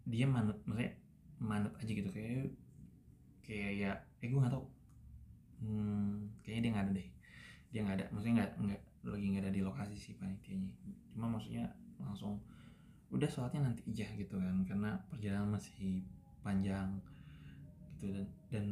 dia 0.08 0.26
manut 0.26 0.58
maksudnya 0.66 0.94
manut 1.42 1.74
aja 1.78 1.92
gitu. 1.92 2.10
Kayak 2.14 2.54
kayak 3.50 3.72
ya 3.74 3.90
eh 4.22 4.30
gue 4.30 4.38
nggak 4.38 4.54
tahu. 4.54 4.66
Hmm, 5.60 6.30
kayaknya 6.46 6.62
dia 6.62 6.70
nggak 6.70 6.86
ada 6.86 6.92
deh. 6.94 7.08
Dia 7.74 7.80
nggak 7.82 7.96
ada. 7.98 8.06
Maksudnya 8.14 8.34
nggak 8.38 8.52
nggak 8.62 8.80
lagi 9.10 9.26
nggak 9.26 9.42
ada 9.42 9.52
di 9.52 9.62
lokasi 9.66 9.96
sih 9.98 10.14
panitianya. 10.14 10.70
Cuma 11.10 11.26
maksudnya 11.26 11.66
langsung 11.98 12.38
udah 13.10 13.26
sholatnya 13.26 13.66
nanti 13.66 13.82
aja 13.90 14.06
gitu 14.14 14.38
kan. 14.38 14.62
Karena 14.62 14.94
perjalanan 15.10 15.58
masih 15.58 16.06
panjang 16.46 17.02
gitu. 17.98 18.14
Dan 18.14 18.26
dan 18.54 18.66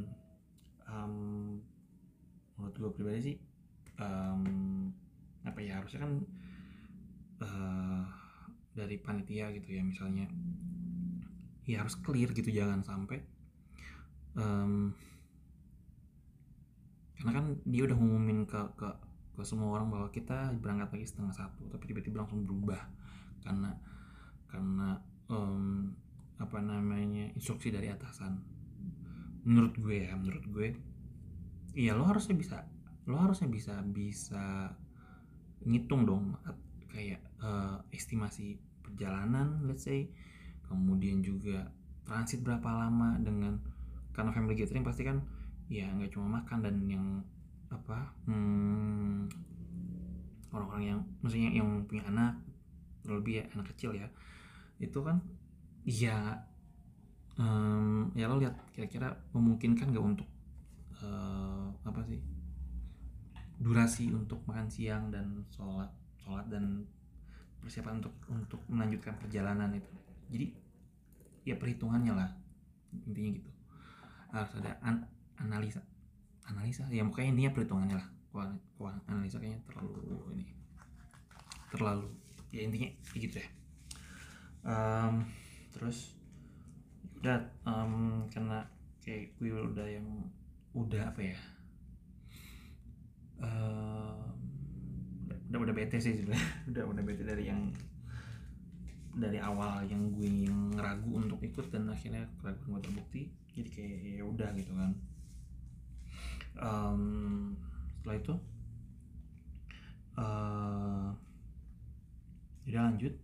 um, 0.86 1.58
menurut 2.54 2.74
gue 2.78 2.90
pribadi 2.94 3.20
sih 3.34 3.36
um, 3.98 4.90
apa 5.42 5.58
ya 5.62 5.78
harusnya 5.78 6.06
kan 6.06 6.12
uh, 7.42 8.02
dari 8.74 8.98
panitia 8.98 9.50
gitu 9.54 9.74
ya 9.74 9.82
misalnya 9.82 10.26
ya 11.68 11.84
harus 11.84 11.98
clear 12.00 12.30
gitu 12.32 12.48
jangan 12.48 12.80
sampai 12.82 13.20
um, 14.38 14.94
karena 17.18 17.32
kan 17.34 17.46
dia 17.66 17.82
udah 17.90 17.98
ngumumin 17.98 18.46
ke 18.46 18.60
ke 18.78 18.88
ke 19.34 19.42
semua 19.46 19.78
orang 19.78 19.90
bahwa 19.90 20.08
kita 20.10 20.54
berangkat 20.58 20.98
lagi 20.98 21.06
setengah 21.10 21.34
satu 21.34 21.66
tapi 21.70 21.90
tiba-tiba 21.90 22.22
langsung 22.22 22.46
berubah. 22.46 22.78
Karena 23.42 23.74
karena 24.46 24.98
um, 25.26 25.90
apa 26.38 26.58
namanya 26.62 27.34
instruksi 27.34 27.74
dari 27.74 27.90
atasan. 27.90 28.38
Menurut 29.42 29.74
gue 29.78 30.06
ya 30.06 30.14
menurut 30.14 30.46
gue 30.46 30.68
iya 31.74 31.94
lo 31.94 32.06
harusnya 32.06 32.34
bisa 32.34 32.66
lo 33.06 33.18
harusnya 33.18 33.48
bisa 33.50 33.82
bisa 33.86 34.74
ngitung 35.66 36.06
dong 36.06 36.34
kayak 36.90 37.22
uh, 37.42 37.82
estimasi 37.90 38.58
perjalanan 38.82 39.66
let's 39.66 39.86
say. 39.86 40.06
Kemudian 40.68 41.24
juga 41.24 41.72
transit 42.04 42.44
berapa 42.44 42.68
lama 42.68 43.16
dengan 43.18 43.56
karena 44.18 44.34
family 44.34 44.58
gathering 44.58 44.82
pasti 44.82 45.06
kan 45.06 45.22
ya 45.70 45.86
nggak 45.94 46.10
cuma 46.10 46.42
makan 46.42 46.58
dan 46.66 46.74
yang 46.90 47.06
apa 47.70 48.10
hmm, 48.26 49.30
orang-orang 50.50 50.84
yang 50.90 51.00
maksudnya 51.22 51.54
yang 51.54 51.86
punya 51.86 52.02
anak 52.10 52.34
terlebih 53.06 53.38
ya 53.38 53.44
anak 53.54 53.70
kecil 53.70 53.94
ya 53.94 54.10
itu 54.82 54.98
kan 55.06 55.22
ya 55.86 56.34
um, 57.38 58.10
ya 58.18 58.26
lo 58.26 58.42
lihat 58.42 58.58
kira-kira 58.74 59.14
memungkinkan 59.30 59.94
gak 59.94 60.02
untuk 60.02 60.26
uh, 60.98 61.70
apa 61.86 62.02
sih 62.10 62.18
durasi 63.62 64.10
untuk 64.10 64.42
makan 64.50 64.66
siang 64.66 65.14
dan 65.14 65.46
sholat 65.54 65.90
sholat 66.18 66.46
dan 66.50 66.82
persiapan 67.62 68.02
untuk 68.02 68.14
untuk 68.30 68.60
melanjutkan 68.70 69.18
perjalanan 69.18 69.74
itu. 69.74 69.92
Jadi 70.30 70.46
ya 71.42 71.54
perhitungannya 71.58 72.12
lah 72.14 72.30
intinya 73.08 73.30
gitu 73.34 73.50
harus 74.32 74.52
ada 74.60 74.76
an 74.84 75.06
analisa 75.40 75.80
analisa. 76.48 76.84
Ya 76.88 77.04
makanya 77.04 77.36
intinya 77.36 77.52
perhitungannya 77.56 77.96
lah. 78.00 78.08
Keuangan 78.76 79.02
analisa 79.10 79.36
kayaknya 79.40 79.60
terlalu 79.66 79.98
ini 80.36 80.46
terlalu 81.68 82.08
ya 82.48 82.60
intinya 82.64 82.88
gitu 83.12 83.36
ya. 83.40 83.48
Um, 84.64 85.28
terus 85.72 86.16
udah 87.18 87.40
um, 87.66 88.24
karena 88.30 88.64
kayak 89.04 89.34
gue 89.40 89.52
udah 89.52 89.86
yang 89.88 90.06
udah 90.72 91.02
apa 91.12 91.20
ya? 91.20 91.38
Udah 95.48 95.58
udah 95.64 95.74
bete 95.74 95.96
sih 95.96 96.14
sudah 96.20 96.40
udah 96.72 96.84
udah 96.84 97.02
bete 97.04 97.24
dari 97.24 97.48
yang 97.48 97.72
dari 99.18 99.40
awal 99.42 99.82
yang 99.88 100.14
gue 100.14 100.37
ikut 101.58 101.74
dan 101.74 101.90
akhirnya 101.90 102.22
keraguan 102.38 102.78
gue 102.78 102.86
terbukti. 102.86 103.22
Jadi 103.58 103.68
kayak 103.74 104.22
ya 104.22 104.22
udah 104.22 104.48
gitu 104.54 104.70
kan. 104.78 104.94
Um, 106.54 107.02
setelah 107.98 108.14
itu 108.14 108.34
uh, 110.14 111.10
lanjut. 112.70 113.14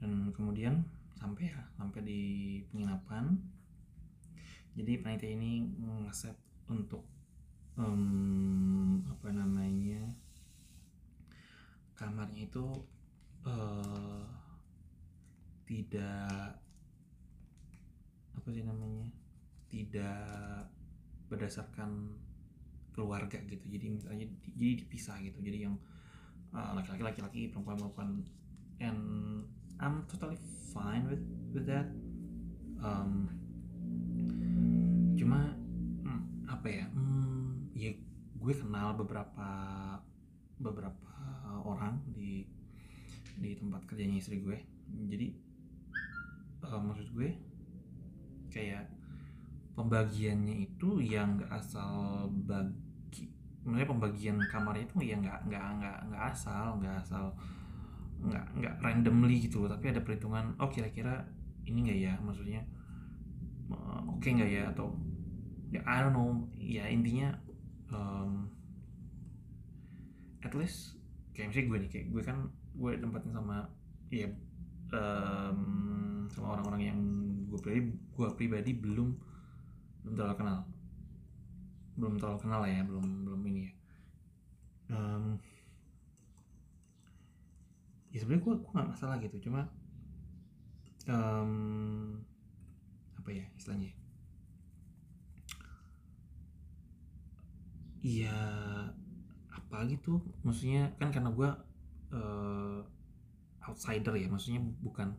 Dan 0.00 0.32
kemudian 0.32 0.88
sampai 1.20 1.52
ya 1.52 1.60
sampai 1.76 2.00
di 2.00 2.20
penginapan. 2.72 3.36
Jadi 4.72 5.04
panitia 5.04 5.36
ini 5.36 5.68
ngeset 6.08 6.40
untuk 6.64 7.04
um, 7.76 9.04
apa 9.04 9.36
namanya 9.36 10.00
kamarnya 11.92 12.48
itu 12.48 12.64
uh, 13.44 14.24
tidak 15.68 16.56
apa 18.40 18.48
sih 18.56 18.64
namanya 18.64 19.04
tidak 19.68 20.72
berdasarkan 21.28 22.16
keluarga 22.96 23.36
gitu. 23.44 23.68
Jadi 23.68 23.86
misalnya 23.92 24.26
jadi 24.56 24.72
dipisah 24.80 25.20
gitu. 25.20 25.38
Jadi 25.44 25.68
yang 25.68 25.76
laki-laki 26.50 27.04
uh, 27.04 27.06
laki-laki 27.12 27.40
perempuan 27.52 27.76
perempuan. 27.76 28.08
And 28.80 29.00
I'm 29.76 30.08
totally 30.08 30.40
fine 30.72 31.04
with 31.04 31.20
with 31.52 31.68
that. 31.68 31.92
Um, 32.80 33.28
cuma 35.20 35.52
hmm, 36.00 36.48
apa 36.48 36.66
ya 36.66 36.84
hmm, 36.88 37.76
ya 37.76 37.92
gue 38.40 38.54
kenal 38.56 38.96
beberapa 38.96 39.48
beberapa 40.56 41.12
orang 41.60 42.00
di 42.16 42.48
di 43.36 43.52
tempat 43.52 43.84
kerjanya 43.84 44.16
istri 44.16 44.40
gue. 44.40 44.56
Jadi 45.12 45.26
uh, 46.64 46.80
maksud 46.80 47.12
gue 47.12 47.49
kayak 48.50 48.84
pembagiannya 49.78 50.66
itu 50.66 51.00
yang 51.00 51.38
nggak 51.38 51.50
asal 51.56 52.26
bagi 52.44 53.30
sebenarnya 53.62 53.88
pembagian 53.88 54.36
kamarnya 54.50 54.84
itu 54.84 54.96
ya 55.06 55.16
nggak 55.16 55.40
nggak 55.48 55.66
nggak 55.80 55.98
nggak 56.10 56.22
asal 56.34 56.76
nggak 56.82 56.96
asal 57.00 57.24
nggak 58.20 58.44
nggak 58.60 58.74
randomly 58.84 59.40
gitu 59.40 59.64
tapi 59.64 59.88
ada 59.88 60.04
perhitungan 60.04 60.52
oh 60.60 60.68
kira-kira 60.68 61.24
ini 61.70 61.78
nggak 61.86 62.00
ya? 62.00 62.14
Maksudnya 62.20 62.60
oke 63.70 64.18
okay 64.18 64.30
nggak 64.36 64.50
ya? 64.50 64.62
Atau 64.74 64.96
ya 65.70 65.80
I 65.86 66.02
don't 66.02 66.14
know. 66.14 66.30
Ya 66.58 66.90
intinya 66.90 67.30
um, 67.94 68.50
at 70.42 70.52
least 70.56 70.98
kayak 71.36 71.52
misalnya 71.54 71.68
gue 71.68 71.78
nih 71.86 71.90
kayak 71.90 72.06
gue 72.10 72.22
kan 72.24 72.38
gue 72.74 72.90
tempatin 72.98 73.32
sama 73.32 73.58
ya 74.10 74.28
um, 74.94 76.26
sama 76.32 76.58
orang-orang 76.58 76.82
yang 76.82 76.98
gue 77.50 77.58
pribadi 77.60 77.94
gue 78.20 78.28
pribadi 78.36 78.76
belum 78.76 79.16
belum 80.04 80.12
terlalu 80.12 80.36
kenal. 80.36 80.60
Belum 81.96 82.14
terlalu 82.20 82.38
kenal 82.44 82.62
ya 82.68 82.84
belum 82.84 83.24
belum 83.24 83.40
ini 83.48 83.60
ya. 83.64 83.72
Um, 84.90 85.24
ya 88.12 88.20
sebenarnya 88.20 88.44
gue 88.44 88.54
gue 88.60 88.72
nggak 88.76 88.90
masalah 88.90 89.16
gitu 89.22 89.48
cuma 89.48 89.70
um, 91.06 92.18
apa 93.14 93.30
ya 93.30 93.46
istilahnya 93.54 93.94
iya 98.02 98.34
apa 99.48 99.86
gitu? 99.88 100.20
Maksudnya 100.44 100.92
kan 100.98 101.08
karena 101.14 101.30
gue 101.32 101.50
uh, 102.12 102.80
outsider 103.64 104.14
ya 104.18 104.26
maksudnya 104.26 104.60
bukan 104.82 105.14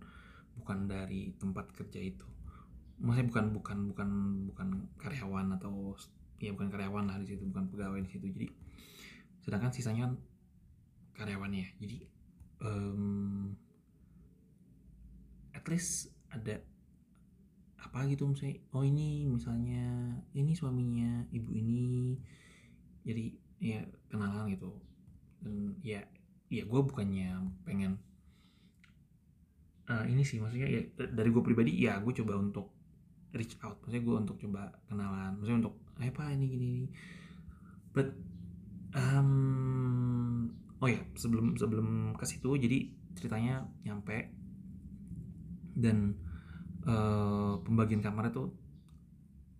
bukan 0.59 0.85
dari 0.85 1.31
tempat 1.39 1.71
kerja 1.73 2.01
itu 2.01 2.27
maksudnya 3.01 3.27
bukan 3.33 3.45
bukan 3.57 3.77
bukan 3.89 4.09
bukan 4.53 4.67
karyawan 5.01 5.57
atau 5.57 5.97
ya 6.37 6.53
bukan 6.53 6.69
karyawan 6.69 7.09
lah 7.09 7.17
di 7.17 7.33
situ 7.33 7.43
bukan 7.49 7.65
pegawai 7.73 7.99
di 8.05 8.09
situ. 8.09 8.25
Jadi 8.29 8.47
sedangkan 9.41 9.73
sisanya 9.73 10.09
kan 10.09 10.13
karyawannya 11.17 11.65
jadi 11.81 11.97
um, 12.61 13.53
at 15.57 15.65
least 15.65 16.13
ada 16.29 16.61
apa 17.81 18.07
gitu 18.07 18.29
misalnya 18.29 18.61
oh 18.71 18.85
ini 18.85 19.25
misalnya 19.25 20.15
ini 20.37 20.53
suaminya 20.53 21.25
ibu 21.33 21.51
ini. 21.57 22.17
Jadi 23.01 23.25
ya 23.57 23.81
kenalan 24.13 24.53
gitu. 24.53 24.77
Dan 25.41 25.73
ya 25.81 26.05
ya 26.53 26.63
gue 26.69 26.81
bukannya 26.85 27.49
pengen 27.65 27.97
uh, 29.89 30.05
ini 30.05 30.21
sih 30.21 30.37
maksudnya 30.37 30.69
ya 30.69 30.81
dari 31.09 31.33
gue 31.33 31.41
pribadi 31.41 31.81
ya 31.81 31.97
gue 31.97 32.13
coba 32.21 32.37
untuk 32.37 32.80
reach 33.35 33.55
out. 33.63 33.79
Maksudnya 33.83 34.03
gue 34.03 34.15
untuk 34.15 34.37
coba 34.39 34.71
kenalan. 34.87 35.39
Maksudnya 35.39 35.59
untuk 35.67 35.75
eh 36.01 36.09
apa 36.09 36.33
ini 36.33 36.45
gini, 36.49 36.65
gini. 36.81 36.89
but 37.91 38.07
um, 38.95 40.47
oh 40.79 40.87
ya 40.87 41.03
sebelum 41.19 41.59
sebelum 41.59 42.15
ke 42.15 42.25
situ 42.27 42.49
jadi 42.55 42.91
ceritanya 43.15 43.67
nyampe. 43.87 44.31
Dan 45.71 46.15
uh, 46.87 47.59
pembagian 47.63 48.03
kamar 48.03 48.31
itu 48.31 48.51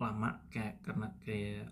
lama 0.01 0.41
kayak 0.49 0.81
karena 0.81 1.07
kayak 1.21 1.69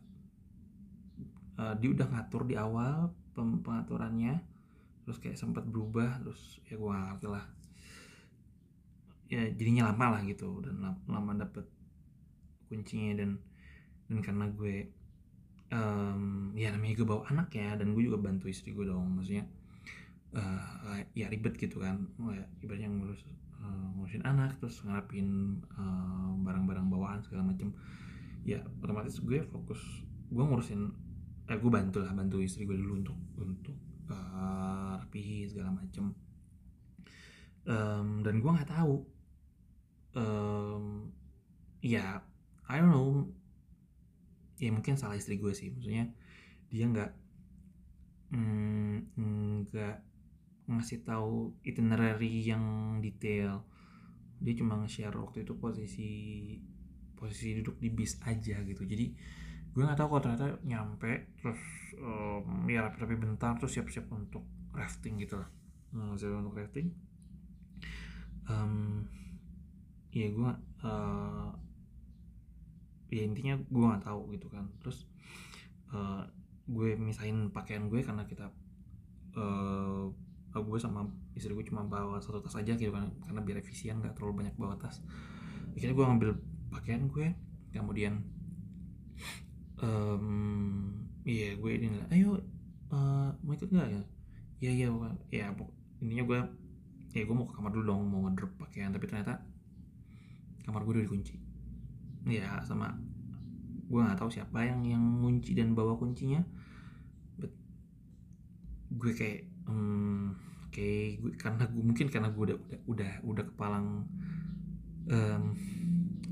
uh, 1.57 1.73
dia 1.81 1.89
udah 1.91 2.07
ngatur 2.07 2.45
di 2.45 2.55
awal 2.55 3.11
pengaturannya 3.33 4.37
terus 5.03 5.17
kayak 5.17 5.41
sempat 5.41 5.65
berubah 5.65 6.21
terus 6.21 6.61
ya 6.69 6.77
gue 6.77 6.91
ngerti 6.91 7.27
lah. 7.27 7.45
Ya 9.29 9.45
jadinya 9.49 9.93
lama 9.93 10.17
lah 10.17 10.21
gitu 10.25 10.61
dan 10.61 10.81
lama, 10.81 10.99
lama 11.09 11.31
dapet 11.45 11.65
kuncinya 12.69 13.25
dan 13.25 13.41
dan 14.07 14.17
karena 14.21 14.45
gue 14.53 14.93
um, 15.73 16.53
ya 16.53 16.69
namanya 16.73 16.93
gue 17.01 17.07
bawa 17.07 17.25
anak 17.29 17.49
ya 17.53 17.73
dan 17.77 17.93
gue 17.93 18.05
juga 18.05 18.21
bantu 18.21 18.49
istri 18.49 18.73
gue 18.73 18.85
dong. 18.85 19.17
Maksudnya 19.17 19.45
uh, 20.37 21.01
ya 21.17 21.29
ribet 21.29 21.57
gitu 21.57 21.81
kan. 21.81 22.05
Ya, 22.29 22.45
ibaratnya 22.61 22.89
ngurus 22.89 23.25
uh, 23.61 23.87
ngurusin 23.97 24.23
anak 24.25 24.57
terus 24.61 24.81
ngarapin 24.85 25.59
uh, 25.77 26.33
barang-barang 26.45 26.87
bawaan 26.89 27.19
segala 27.25 27.49
macem. 27.49 27.73
Ya 28.45 28.61
otomatis 28.81 29.17
gue 29.19 29.41
fokus 29.49 29.81
gue 30.29 30.43
ngurusin 30.45 30.93
eh 31.49 31.57
gue 31.57 31.71
bantu 31.73 32.05
lah 32.05 32.13
bantu 32.13 32.37
istri 32.45 32.69
gue 32.69 32.77
dulu 32.77 33.01
untuk 33.01 33.17
untuk 33.41 33.77
uh, 34.09 35.01
rapi 35.01 35.49
segala 35.49 35.73
macem. 35.73 36.13
Um, 37.69 38.25
dan 38.25 38.41
gue 38.41 38.49
nggak 38.49 38.71
tahu 38.71 39.05
um, 40.17 41.13
ya 41.85 42.23
I 42.69 42.77
don't 42.77 42.93
know. 42.93 43.25
Ya 44.61 44.69
mungkin 44.69 44.93
salah 44.93 45.17
istri 45.17 45.41
gue 45.41 45.51
sih. 45.57 45.73
Maksudnya 45.73 46.13
dia 46.69 46.85
nggak 46.85 47.11
mm, 48.29 48.95
nggak 49.65 49.95
mm, 49.97 50.69
ngasih 50.69 51.01
tahu 51.01 51.57
itinerary 51.65 52.45
yang 52.45 52.63
detail. 53.01 53.65
Dia 54.39 54.53
cuma 54.55 54.77
nge-share 54.79 55.17
waktu 55.17 55.43
itu 55.43 55.57
posisi 55.57 56.11
posisi 57.17 57.57
duduk 57.59 57.81
di 57.81 57.89
bis 57.89 58.21
aja 58.23 58.61
gitu. 58.61 58.85
Jadi 58.85 59.05
gue 59.69 59.81
nggak 59.81 59.97
tahu 59.97 60.07
kalau 60.13 60.21
ternyata 60.29 60.47
nyampe 60.61 61.33
terus 61.41 61.61
um, 61.97 62.69
ya 62.69 62.85
rapi-rapi 62.85 63.17
bentar 63.17 63.57
terus 63.57 63.73
siap-siap 63.73 64.05
untuk 64.13 64.45
rafting 64.77 65.17
gitu 65.17 65.41
lah. 65.41 65.49
Hmm, 65.89 66.13
siap 66.15 66.37
untuk 66.37 66.53
rafting. 66.53 66.93
Um, 68.45 69.05
ya 70.13 70.29
gue 70.29 70.51
uh, 70.85 71.49
ya 73.09 73.25
intinya 73.25 73.57
gue 73.57 73.85
nggak 73.85 74.05
tahu 74.05 74.33
gitu 74.33 74.47
kan. 74.49 74.65
Terus 74.81 75.05
uh, 75.93 76.23
gue 76.69 76.93
misahin 76.97 77.49
pakaian 77.49 77.89
gue 77.89 78.01
karena 78.05 78.23
kita 78.29 78.53
uh, 79.37 80.09
gue 80.49 80.79
sama 80.81 81.05
istri 81.37 81.53
gue 81.53 81.65
cuma 81.65 81.85
bawa 81.85 82.17
satu 82.19 82.41
tas 82.41 82.57
aja 82.57 82.73
gitu 82.73 82.89
kan 82.89 83.09
karena 83.25 83.39
biar 83.45 83.57
efisien 83.61 84.01
nggak 84.01 84.17
terlalu 84.17 84.45
banyak 84.45 84.55
bawa 84.57 84.77
tas. 84.77 85.01
Akhirnya 85.73 85.95
gue 85.97 86.05
ngambil 86.05 86.29
pakaian 86.69 87.09
gue 87.09 87.27
kemudian 87.69 88.25
um, 89.81 90.89
iya 91.25 91.53
gue 91.53 91.71
ini 91.77 92.01
ayo 92.09 92.41
uh, 92.93 93.29
mau 93.41 93.53
ikut 93.53 93.69
nggak 93.69 93.89
ya? 93.93 94.01
Ya 94.59 94.71
ya 94.75 94.87
ya 95.31 95.53
intinya 95.99 96.23
gue 96.25 96.39
ya 97.13 97.25
gue 97.25 97.35
mau 97.35 97.47
ke 97.49 97.53
kamar 97.57 97.73
dulu 97.73 97.83
dong 97.89 98.01
mau 98.05 98.21
ngedrop 98.29 98.53
pakaian 98.61 98.93
tapi 98.93 99.09
ternyata 99.09 99.41
kamar 100.61 100.85
gue 100.85 100.93
udah 100.99 101.05
dikunci 101.09 101.48
ya 102.27 102.59
sama. 102.65 102.97
Gue 103.89 104.01
nggak 104.03 104.19
tahu 104.19 104.29
siapa 104.29 104.65
yang 104.65 104.81
yang 104.85 105.03
kunci 105.21 105.55
dan 105.55 105.77
bawa 105.77 105.95
kuncinya. 105.95 106.43
But 107.39 107.53
gue 108.93 109.11
kayak 109.15 109.47
um, 109.69 110.35
kayak 110.69 111.21
gue 111.21 111.31
karena 111.37 111.63
gue 111.69 111.83
mungkin 111.83 112.07
karena 112.09 112.29
gue 112.33 112.43
udah 112.53 112.57
udah 112.57 112.79
udah 112.89 113.11
udah 113.25 113.43
kepalang 113.53 113.87
um, 115.09 115.43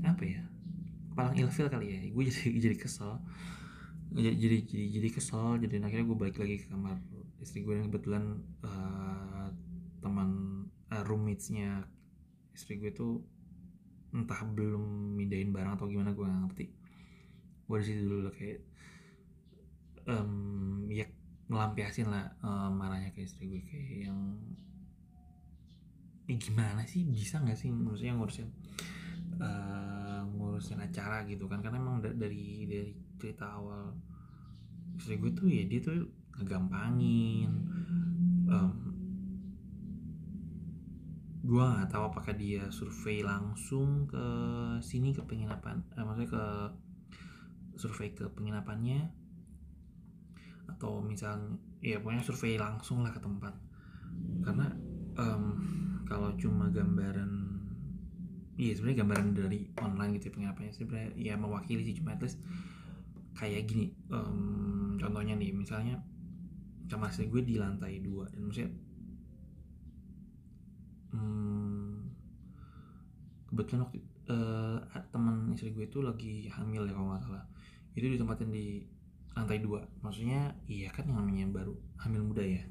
apa 0.06 0.22
ya 0.22 0.42
kepalang 1.14 1.34
ilfil 1.38 1.68
kali 1.70 1.86
ya. 1.92 2.00
Gue 2.12 2.22
jadi 2.28 2.56
jadi 2.70 2.76
kesel. 2.76 3.18
Jadi 4.08 4.36
jadi 4.40 4.56
jadi, 4.64 4.86
jadi 5.00 5.08
kesel. 5.12 5.46
Jadi 5.62 5.74
akhirnya 5.82 6.06
gue 6.06 6.18
balik 6.18 6.36
lagi 6.40 6.62
ke 6.62 6.66
kamar 6.70 6.96
istri 7.38 7.62
gue 7.62 7.78
yang 7.78 7.86
kebetulan 7.90 8.42
uh, 8.66 9.46
teman 10.02 10.30
uh, 10.90 11.02
roommates-nya 11.06 11.86
istri 12.54 12.82
gue 12.82 12.90
tuh 12.90 13.22
entah 14.12 14.40
belum 14.44 15.14
mindahin 15.16 15.52
barang 15.52 15.76
atau 15.76 15.86
gimana 15.88 16.16
gue 16.16 16.24
gak 16.24 16.42
ngerti. 16.48 16.66
Gue 17.68 17.76
di 17.80 17.86
situ 17.86 18.02
dulu 18.08 18.30
kayak 18.32 18.60
um, 20.08 20.88
ya 20.88 21.04
ngelampiasin 21.48 22.08
lah 22.08 22.28
um, 22.44 22.76
marahnya 22.76 23.12
ke 23.12 23.24
istri 23.24 23.48
gue 23.48 23.60
kayak 23.64 24.08
yang 24.08 24.20
eh, 26.28 26.36
gimana 26.36 26.84
sih 26.84 27.08
bisa 27.08 27.40
nggak 27.40 27.56
sih 27.56 27.72
maksudnya 27.72 28.16
ngurusin 28.20 28.48
uh, 29.40 30.20
ngurusin 30.28 30.80
acara 30.80 31.24
gitu 31.28 31.48
kan? 31.48 31.60
Karena 31.60 31.80
emang 31.80 32.00
dari 32.00 32.68
dari 32.68 32.92
cerita 33.20 33.56
awal 33.60 33.92
istri 34.96 35.20
gue 35.20 35.32
tuh 35.36 35.48
ya 35.48 35.64
dia 35.68 35.80
tuh 35.84 36.04
ngegampangin 36.38 37.50
um, 38.48 38.87
gue 41.48 41.64
nggak 41.64 41.88
tahu 41.88 42.12
apakah 42.12 42.36
dia 42.36 42.68
survei 42.68 43.24
langsung 43.24 44.04
ke 44.04 44.26
sini 44.84 45.16
ke 45.16 45.24
penginapan 45.24 45.80
eh, 45.96 46.04
maksudnya 46.04 46.28
ke 46.28 46.44
survei 47.80 48.12
ke 48.12 48.28
penginapannya 48.28 49.08
atau 50.68 51.00
misalnya 51.00 51.56
ya 51.80 51.96
pokoknya 52.04 52.20
survei 52.20 52.60
langsung 52.60 53.00
lah 53.00 53.14
ke 53.14 53.20
tempat. 53.22 53.54
Karena 54.44 54.68
um, 55.16 55.44
kalau 56.04 56.34
cuma 56.36 56.68
gambaran 56.68 57.48
iya 58.58 58.74
sebenarnya 58.74 59.06
gambaran 59.06 59.28
dari 59.38 59.70
online 59.78 60.18
gitu 60.18 60.28
ya 60.28 60.34
penginapannya 60.34 60.72
sebenarnya 60.74 61.10
ya 61.14 61.34
mewakili 61.38 61.82
sih 61.86 61.94
cuma 62.02 62.18
at 62.18 62.20
least 62.20 62.42
kayak 63.38 63.70
gini 63.70 63.94
um, 64.10 64.98
contohnya 64.98 65.38
nih 65.38 65.54
misalnya 65.54 66.02
kamar 66.90 67.14
gue 67.14 67.42
di 67.46 67.54
lantai 67.54 68.02
dua 68.02 68.26
dan 68.34 68.50
maksudnya 68.50 68.74
hmm, 71.12 72.08
kebetulan 73.48 73.80
waktu 73.88 73.98
uh, 74.28 74.78
teman 75.08 75.52
istri 75.56 75.72
gue 75.72 75.88
itu 75.88 76.04
lagi 76.04 76.48
hamil 76.52 76.84
ya 76.84 76.92
kalau 76.92 77.08
nggak 77.12 77.24
salah. 77.24 77.44
Itu 77.96 78.06
ditempatin 78.06 78.50
di 78.52 78.84
lantai 79.32 79.58
dua. 79.62 79.80
Maksudnya 80.04 80.52
iya 80.66 80.90
kan 80.90 81.08
yang 81.08 81.22
namanya 81.22 81.46
baru 81.50 81.74
hamil 82.02 82.22
muda 82.26 82.44
ya? 82.44 82.62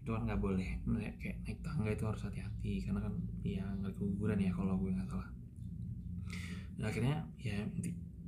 Itu 0.00 0.16
kan 0.16 0.24
nggak 0.26 0.40
boleh 0.40 0.80
kayak 1.20 1.44
naik 1.44 1.60
tangga 1.60 1.90
itu 1.92 2.04
harus 2.08 2.22
hati-hati 2.24 2.84
karena 2.88 3.00
kan 3.04 3.14
ya 3.44 3.64
nggak 3.80 3.92
keguguran 3.96 4.40
ya 4.40 4.52
kalau 4.54 4.74
gue 4.80 4.90
nggak 4.90 5.08
salah. 5.08 5.30
Dan 6.80 6.84
akhirnya 6.88 7.16
ya 7.36 7.56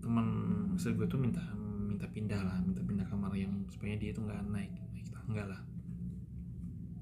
teman 0.02 0.26
istri 0.74 0.92
gue 0.98 1.06
tuh 1.06 1.16
minta 1.16 1.40
minta 1.86 2.06
pindah 2.10 2.40
lah 2.42 2.58
minta 2.60 2.82
pindah 2.82 3.06
kamar 3.06 3.32
yang 3.38 3.54
supaya 3.70 3.94
dia 3.94 4.10
tuh 4.10 4.26
nggak 4.26 4.42
naik 4.50 4.70
naik 4.92 5.08
tangga 5.08 5.44
lah. 5.56 5.60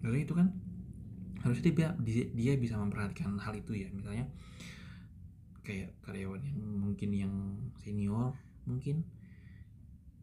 Lalu 0.01 0.25
itu 0.25 0.33
kan 0.33 0.49
harusnya 1.41 1.73
dia, 1.73 2.25
dia 2.31 2.53
bisa 2.61 2.77
memperhatikan 2.77 3.41
hal 3.41 3.57
itu 3.57 3.73
ya 3.73 3.89
misalnya 3.93 4.29
kayak 5.65 5.93
karyawan 6.05 6.43
yang 6.45 6.61
mungkin 6.61 7.11
yang 7.13 7.35
senior 7.81 8.37
mungkin 8.69 9.05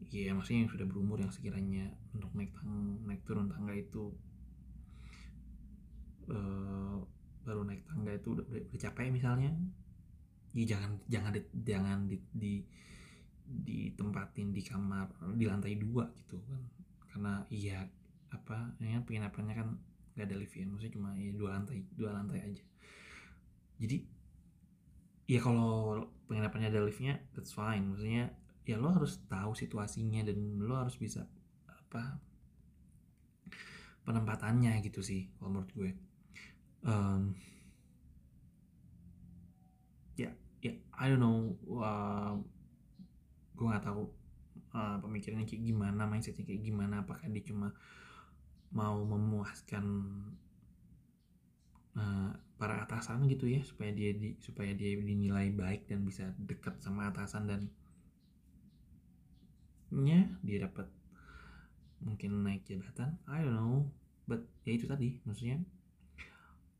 ya 0.08 0.32
maksudnya 0.32 0.64
yang 0.64 0.72
sudah 0.72 0.86
berumur 0.86 1.18
yang 1.20 1.32
sekiranya 1.34 1.90
untuk 2.14 2.30
naik 2.32 2.54
tang 2.54 3.02
naik 3.04 3.22
turun 3.26 3.50
tangga 3.50 3.74
itu 3.74 4.14
uh, 6.30 7.02
baru 7.44 7.66
naik 7.66 7.82
tangga 7.84 8.14
itu 8.14 8.38
udah, 8.38 8.44
udah, 8.46 8.78
capek 8.78 9.10
misalnya 9.10 9.52
ya 10.56 10.64
jangan 10.64 10.96
jangan 11.10 11.30
di, 11.34 11.40
jangan 11.66 11.98
di, 12.08 12.16
di 12.32 12.54
ditempatin 13.48 14.52
di 14.52 14.60
kamar 14.60 15.08
di 15.36 15.48
lantai 15.48 15.76
dua 15.80 16.04
gitu 16.20 16.36
kan. 16.44 16.60
Karena 17.08 17.32
iya 17.48 17.88
apa 18.28 18.76
ya 18.80 19.00
penginapannya 19.00 19.54
kan 19.56 19.68
gak 20.18 20.26
ada 20.26 20.34
lift 20.34 20.58
ya 20.58 20.66
maksudnya 20.66 20.94
cuma 20.98 21.14
ya 21.14 21.30
dua 21.30 21.54
lantai 21.54 21.86
dua 21.94 22.10
lantai 22.10 22.42
aja. 22.42 22.64
Jadi 23.78 24.02
ya 25.30 25.38
kalau 25.38 26.02
penginapannya 26.26 26.74
ada 26.74 26.82
liftnya 26.82 27.22
that's 27.38 27.54
fine. 27.54 27.86
Maksudnya 27.86 28.34
ya 28.66 28.76
lo 28.76 28.90
harus 28.90 29.22
tahu 29.30 29.54
situasinya 29.54 30.26
dan 30.26 30.58
lo 30.58 30.74
harus 30.74 30.98
bisa 30.98 31.24
apa 31.70 32.18
penempatannya 34.02 34.82
gitu 34.82 35.00
sih 35.04 35.30
kalau 35.38 35.54
menurut 35.54 35.70
gue. 35.72 35.90
Um, 36.82 37.38
ya 40.18 40.34
ya 40.58 40.74
I 40.98 41.06
don't 41.06 41.22
know 41.22 41.54
uh, 41.78 42.34
gue 43.54 43.66
nggak 43.66 43.86
tahu 43.86 44.10
uh, 44.74 44.96
pemikirannya 45.02 45.46
kayak 45.46 45.62
gimana 45.62 46.06
mindsetnya 46.06 46.46
kayak 46.46 46.62
gimana 46.62 47.02
apakah 47.02 47.26
dia 47.30 47.42
cuma 47.46 47.74
mau 48.68 49.00
memuaskan 49.04 49.84
uh, 51.96 52.30
para 52.58 52.84
atasan 52.84 53.24
gitu 53.30 53.46
ya 53.48 53.62
supaya 53.62 53.94
dia 53.94 54.12
di, 54.12 54.34
supaya 54.42 54.74
dia 54.74 54.98
dinilai 54.98 55.54
baik 55.54 55.86
dan 55.88 56.04
bisa 56.04 56.34
dekat 56.36 56.76
sama 56.82 57.08
atasan 57.08 57.48
dan 57.48 57.60
nya 59.88 60.28
dia 60.44 60.68
dapat 60.68 60.84
mungkin 62.04 62.44
naik 62.44 62.62
jabatan. 62.68 63.16
I 63.24 63.40
don't 63.42 63.56
know 63.56 63.88
but 64.28 64.44
ya 64.68 64.76
itu 64.76 64.84
tadi 64.84 65.18
maksudnya. 65.24 65.64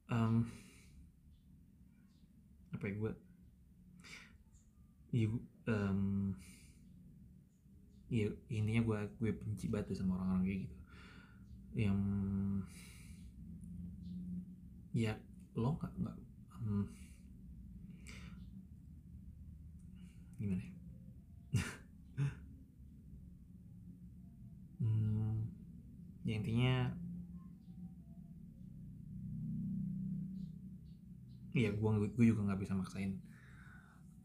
Um, 0.09 0.49
apa 2.73 2.85
ya 2.89 2.95
gue 2.97 3.13
ya, 5.13 5.27
um, 5.73 6.33
ya 8.09 8.29
intinya 8.53 8.83
gue 8.85 8.99
gue 9.21 9.31
benci 9.37 9.67
banget 9.69 9.97
sama 9.97 10.17
orang-orang 10.21 10.45
kayak 10.45 10.61
gitu 10.69 10.77
yang 11.75 11.99
ya 14.97 15.13
lo 15.55 15.77
nggak 15.77 15.93
nggak 16.01 16.17
um, 16.63 16.85
gimana 20.39 20.63
ya? 20.63 20.73
Ya 26.29 26.37
intinya 26.37 26.93
ya 31.57 31.73
gue 31.73 31.91
gue 32.13 32.25
juga 32.29 32.45
nggak 32.45 32.61
bisa 32.61 32.77
maksain 32.77 33.17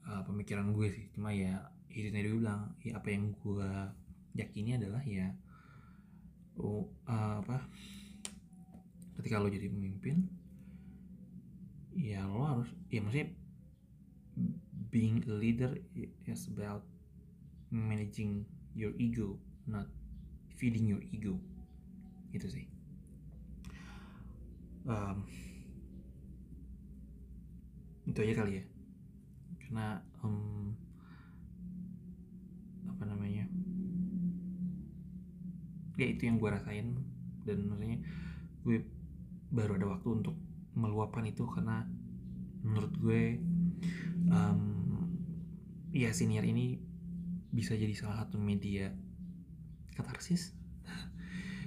uh, 0.03 0.19
pemikiran 0.27 0.75
gue 0.75 0.91
sih. 0.91 1.07
Cuma 1.15 1.31
ya 1.31 1.71
itu 1.87 2.11
tadi 2.11 2.27
gue 2.27 2.43
bilang 2.43 2.75
ya 2.83 2.99
apa 2.99 3.07
yang 3.07 3.31
gue 3.39 3.69
yakini 4.35 4.75
adalah 4.75 4.99
ya 5.07 5.31
oh, 6.59 6.89
uh, 7.07 7.41
apa? 7.41 7.65
Ketika 9.17 9.39
lo 9.39 9.49
jadi 9.49 9.69
pemimpin 9.69 10.27
ya 11.93 12.25
lo 12.25 12.41
harus 12.41 12.69
ya 12.89 13.05
maksudnya 13.05 13.29
being 14.89 15.21
a 15.29 15.33
leader 15.33 15.77
is 16.25 16.49
about 16.49 16.81
managing 17.69 18.41
your 18.73 18.89
ego 18.97 19.37
not 19.69 19.87
feeding 20.57 20.87
your 20.87 21.01
ego. 21.11 21.39
Itu 22.33 22.47
sih. 22.49 22.65
Um, 24.83 25.23
itu 28.03 28.19
aja 28.19 28.33
kali 28.43 28.59
ya. 28.59 28.63
Karena 29.63 30.03
um, 30.23 30.75
apa 32.89 33.03
namanya 33.07 33.47
ya 36.03 36.07
itu 36.11 36.27
yang 36.27 36.37
gue 36.37 36.49
rasain. 36.51 36.99
Dan 37.47 37.71
maksudnya 37.71 37.99
gue 38.67 38.77
baru 39.53 39.79
ada 39.79 39.87
waktu 39.95 40.07
untuk 40.11 40.35
meluapkan 40.75 41.23
itu 41.23 41.45
karena 41.47 41.85
menurut 42.63 42.93
gue 42.99 43.37
um, 44.31 44.61
ya 45.93 46.09
senior 46.15 46.41
ini 46.43 46.81
bisa 47.53 47.77
jadi 47.77 47.93
salah 47.93 48.25
satu 48.25 48.35
media 48.41 48.91
katarsis. 49.95 50.51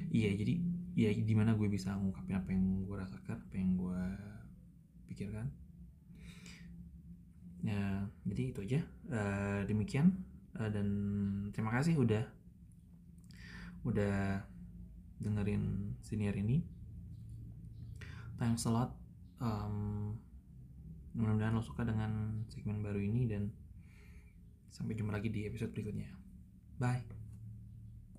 Iya 0.07 0.33
jadi 0.39 0.63
ya 0.97 1.11
di 1.13 1.35
mana 1.35 1.59
gue 1.59 1.67
bisa 1.67 1.93
ngungkapin 1.93 2.39
apa 2.39 2.49
yang 2.55 2.87
gue 2.87 2.97
rasakan 2.97 3.43
apa 3.43 3.55
yang 3.59 3.75
gue 3.75 4.03
pikirkan. 5.13 5.51
Ya 7.67 8.07
jadi 8.23 8.43
itu 8.55 8.61
aja. 8.65 8.81
Uh, 9.11 9.61
demikian. 9.67 10.23
Uh, 10.57 10.71
dan 10.73 10.89
terima 11.53 11.75
kasih 11.75 11.99
udah 12.01 12.25
udah 13.87 14.43
dengerin 15.23 15.95
senior 16.03 16.35
ini. 16.35 16.67
Thanks 18.37 18.69
a 18.69 18.73
lot 18.75 19.07
um, 19.41 20.13
mudah-mudahan 21.17 21.57
lo 21.57 21.65
suka 21.65 21.85
dengan 21.89 22.45
segmen 22.53 22.85
baru 22.85 23.01
ini 23.01 23.25
dan 23.25 23.49
sampai 24.69 24.93
jumpa 24.93 25.17
lagi 25.17 25.33
di 25.33 25.49
episode 25.49 25.73
berikutnya. 25.73 26.13
Bye 26.77 27.16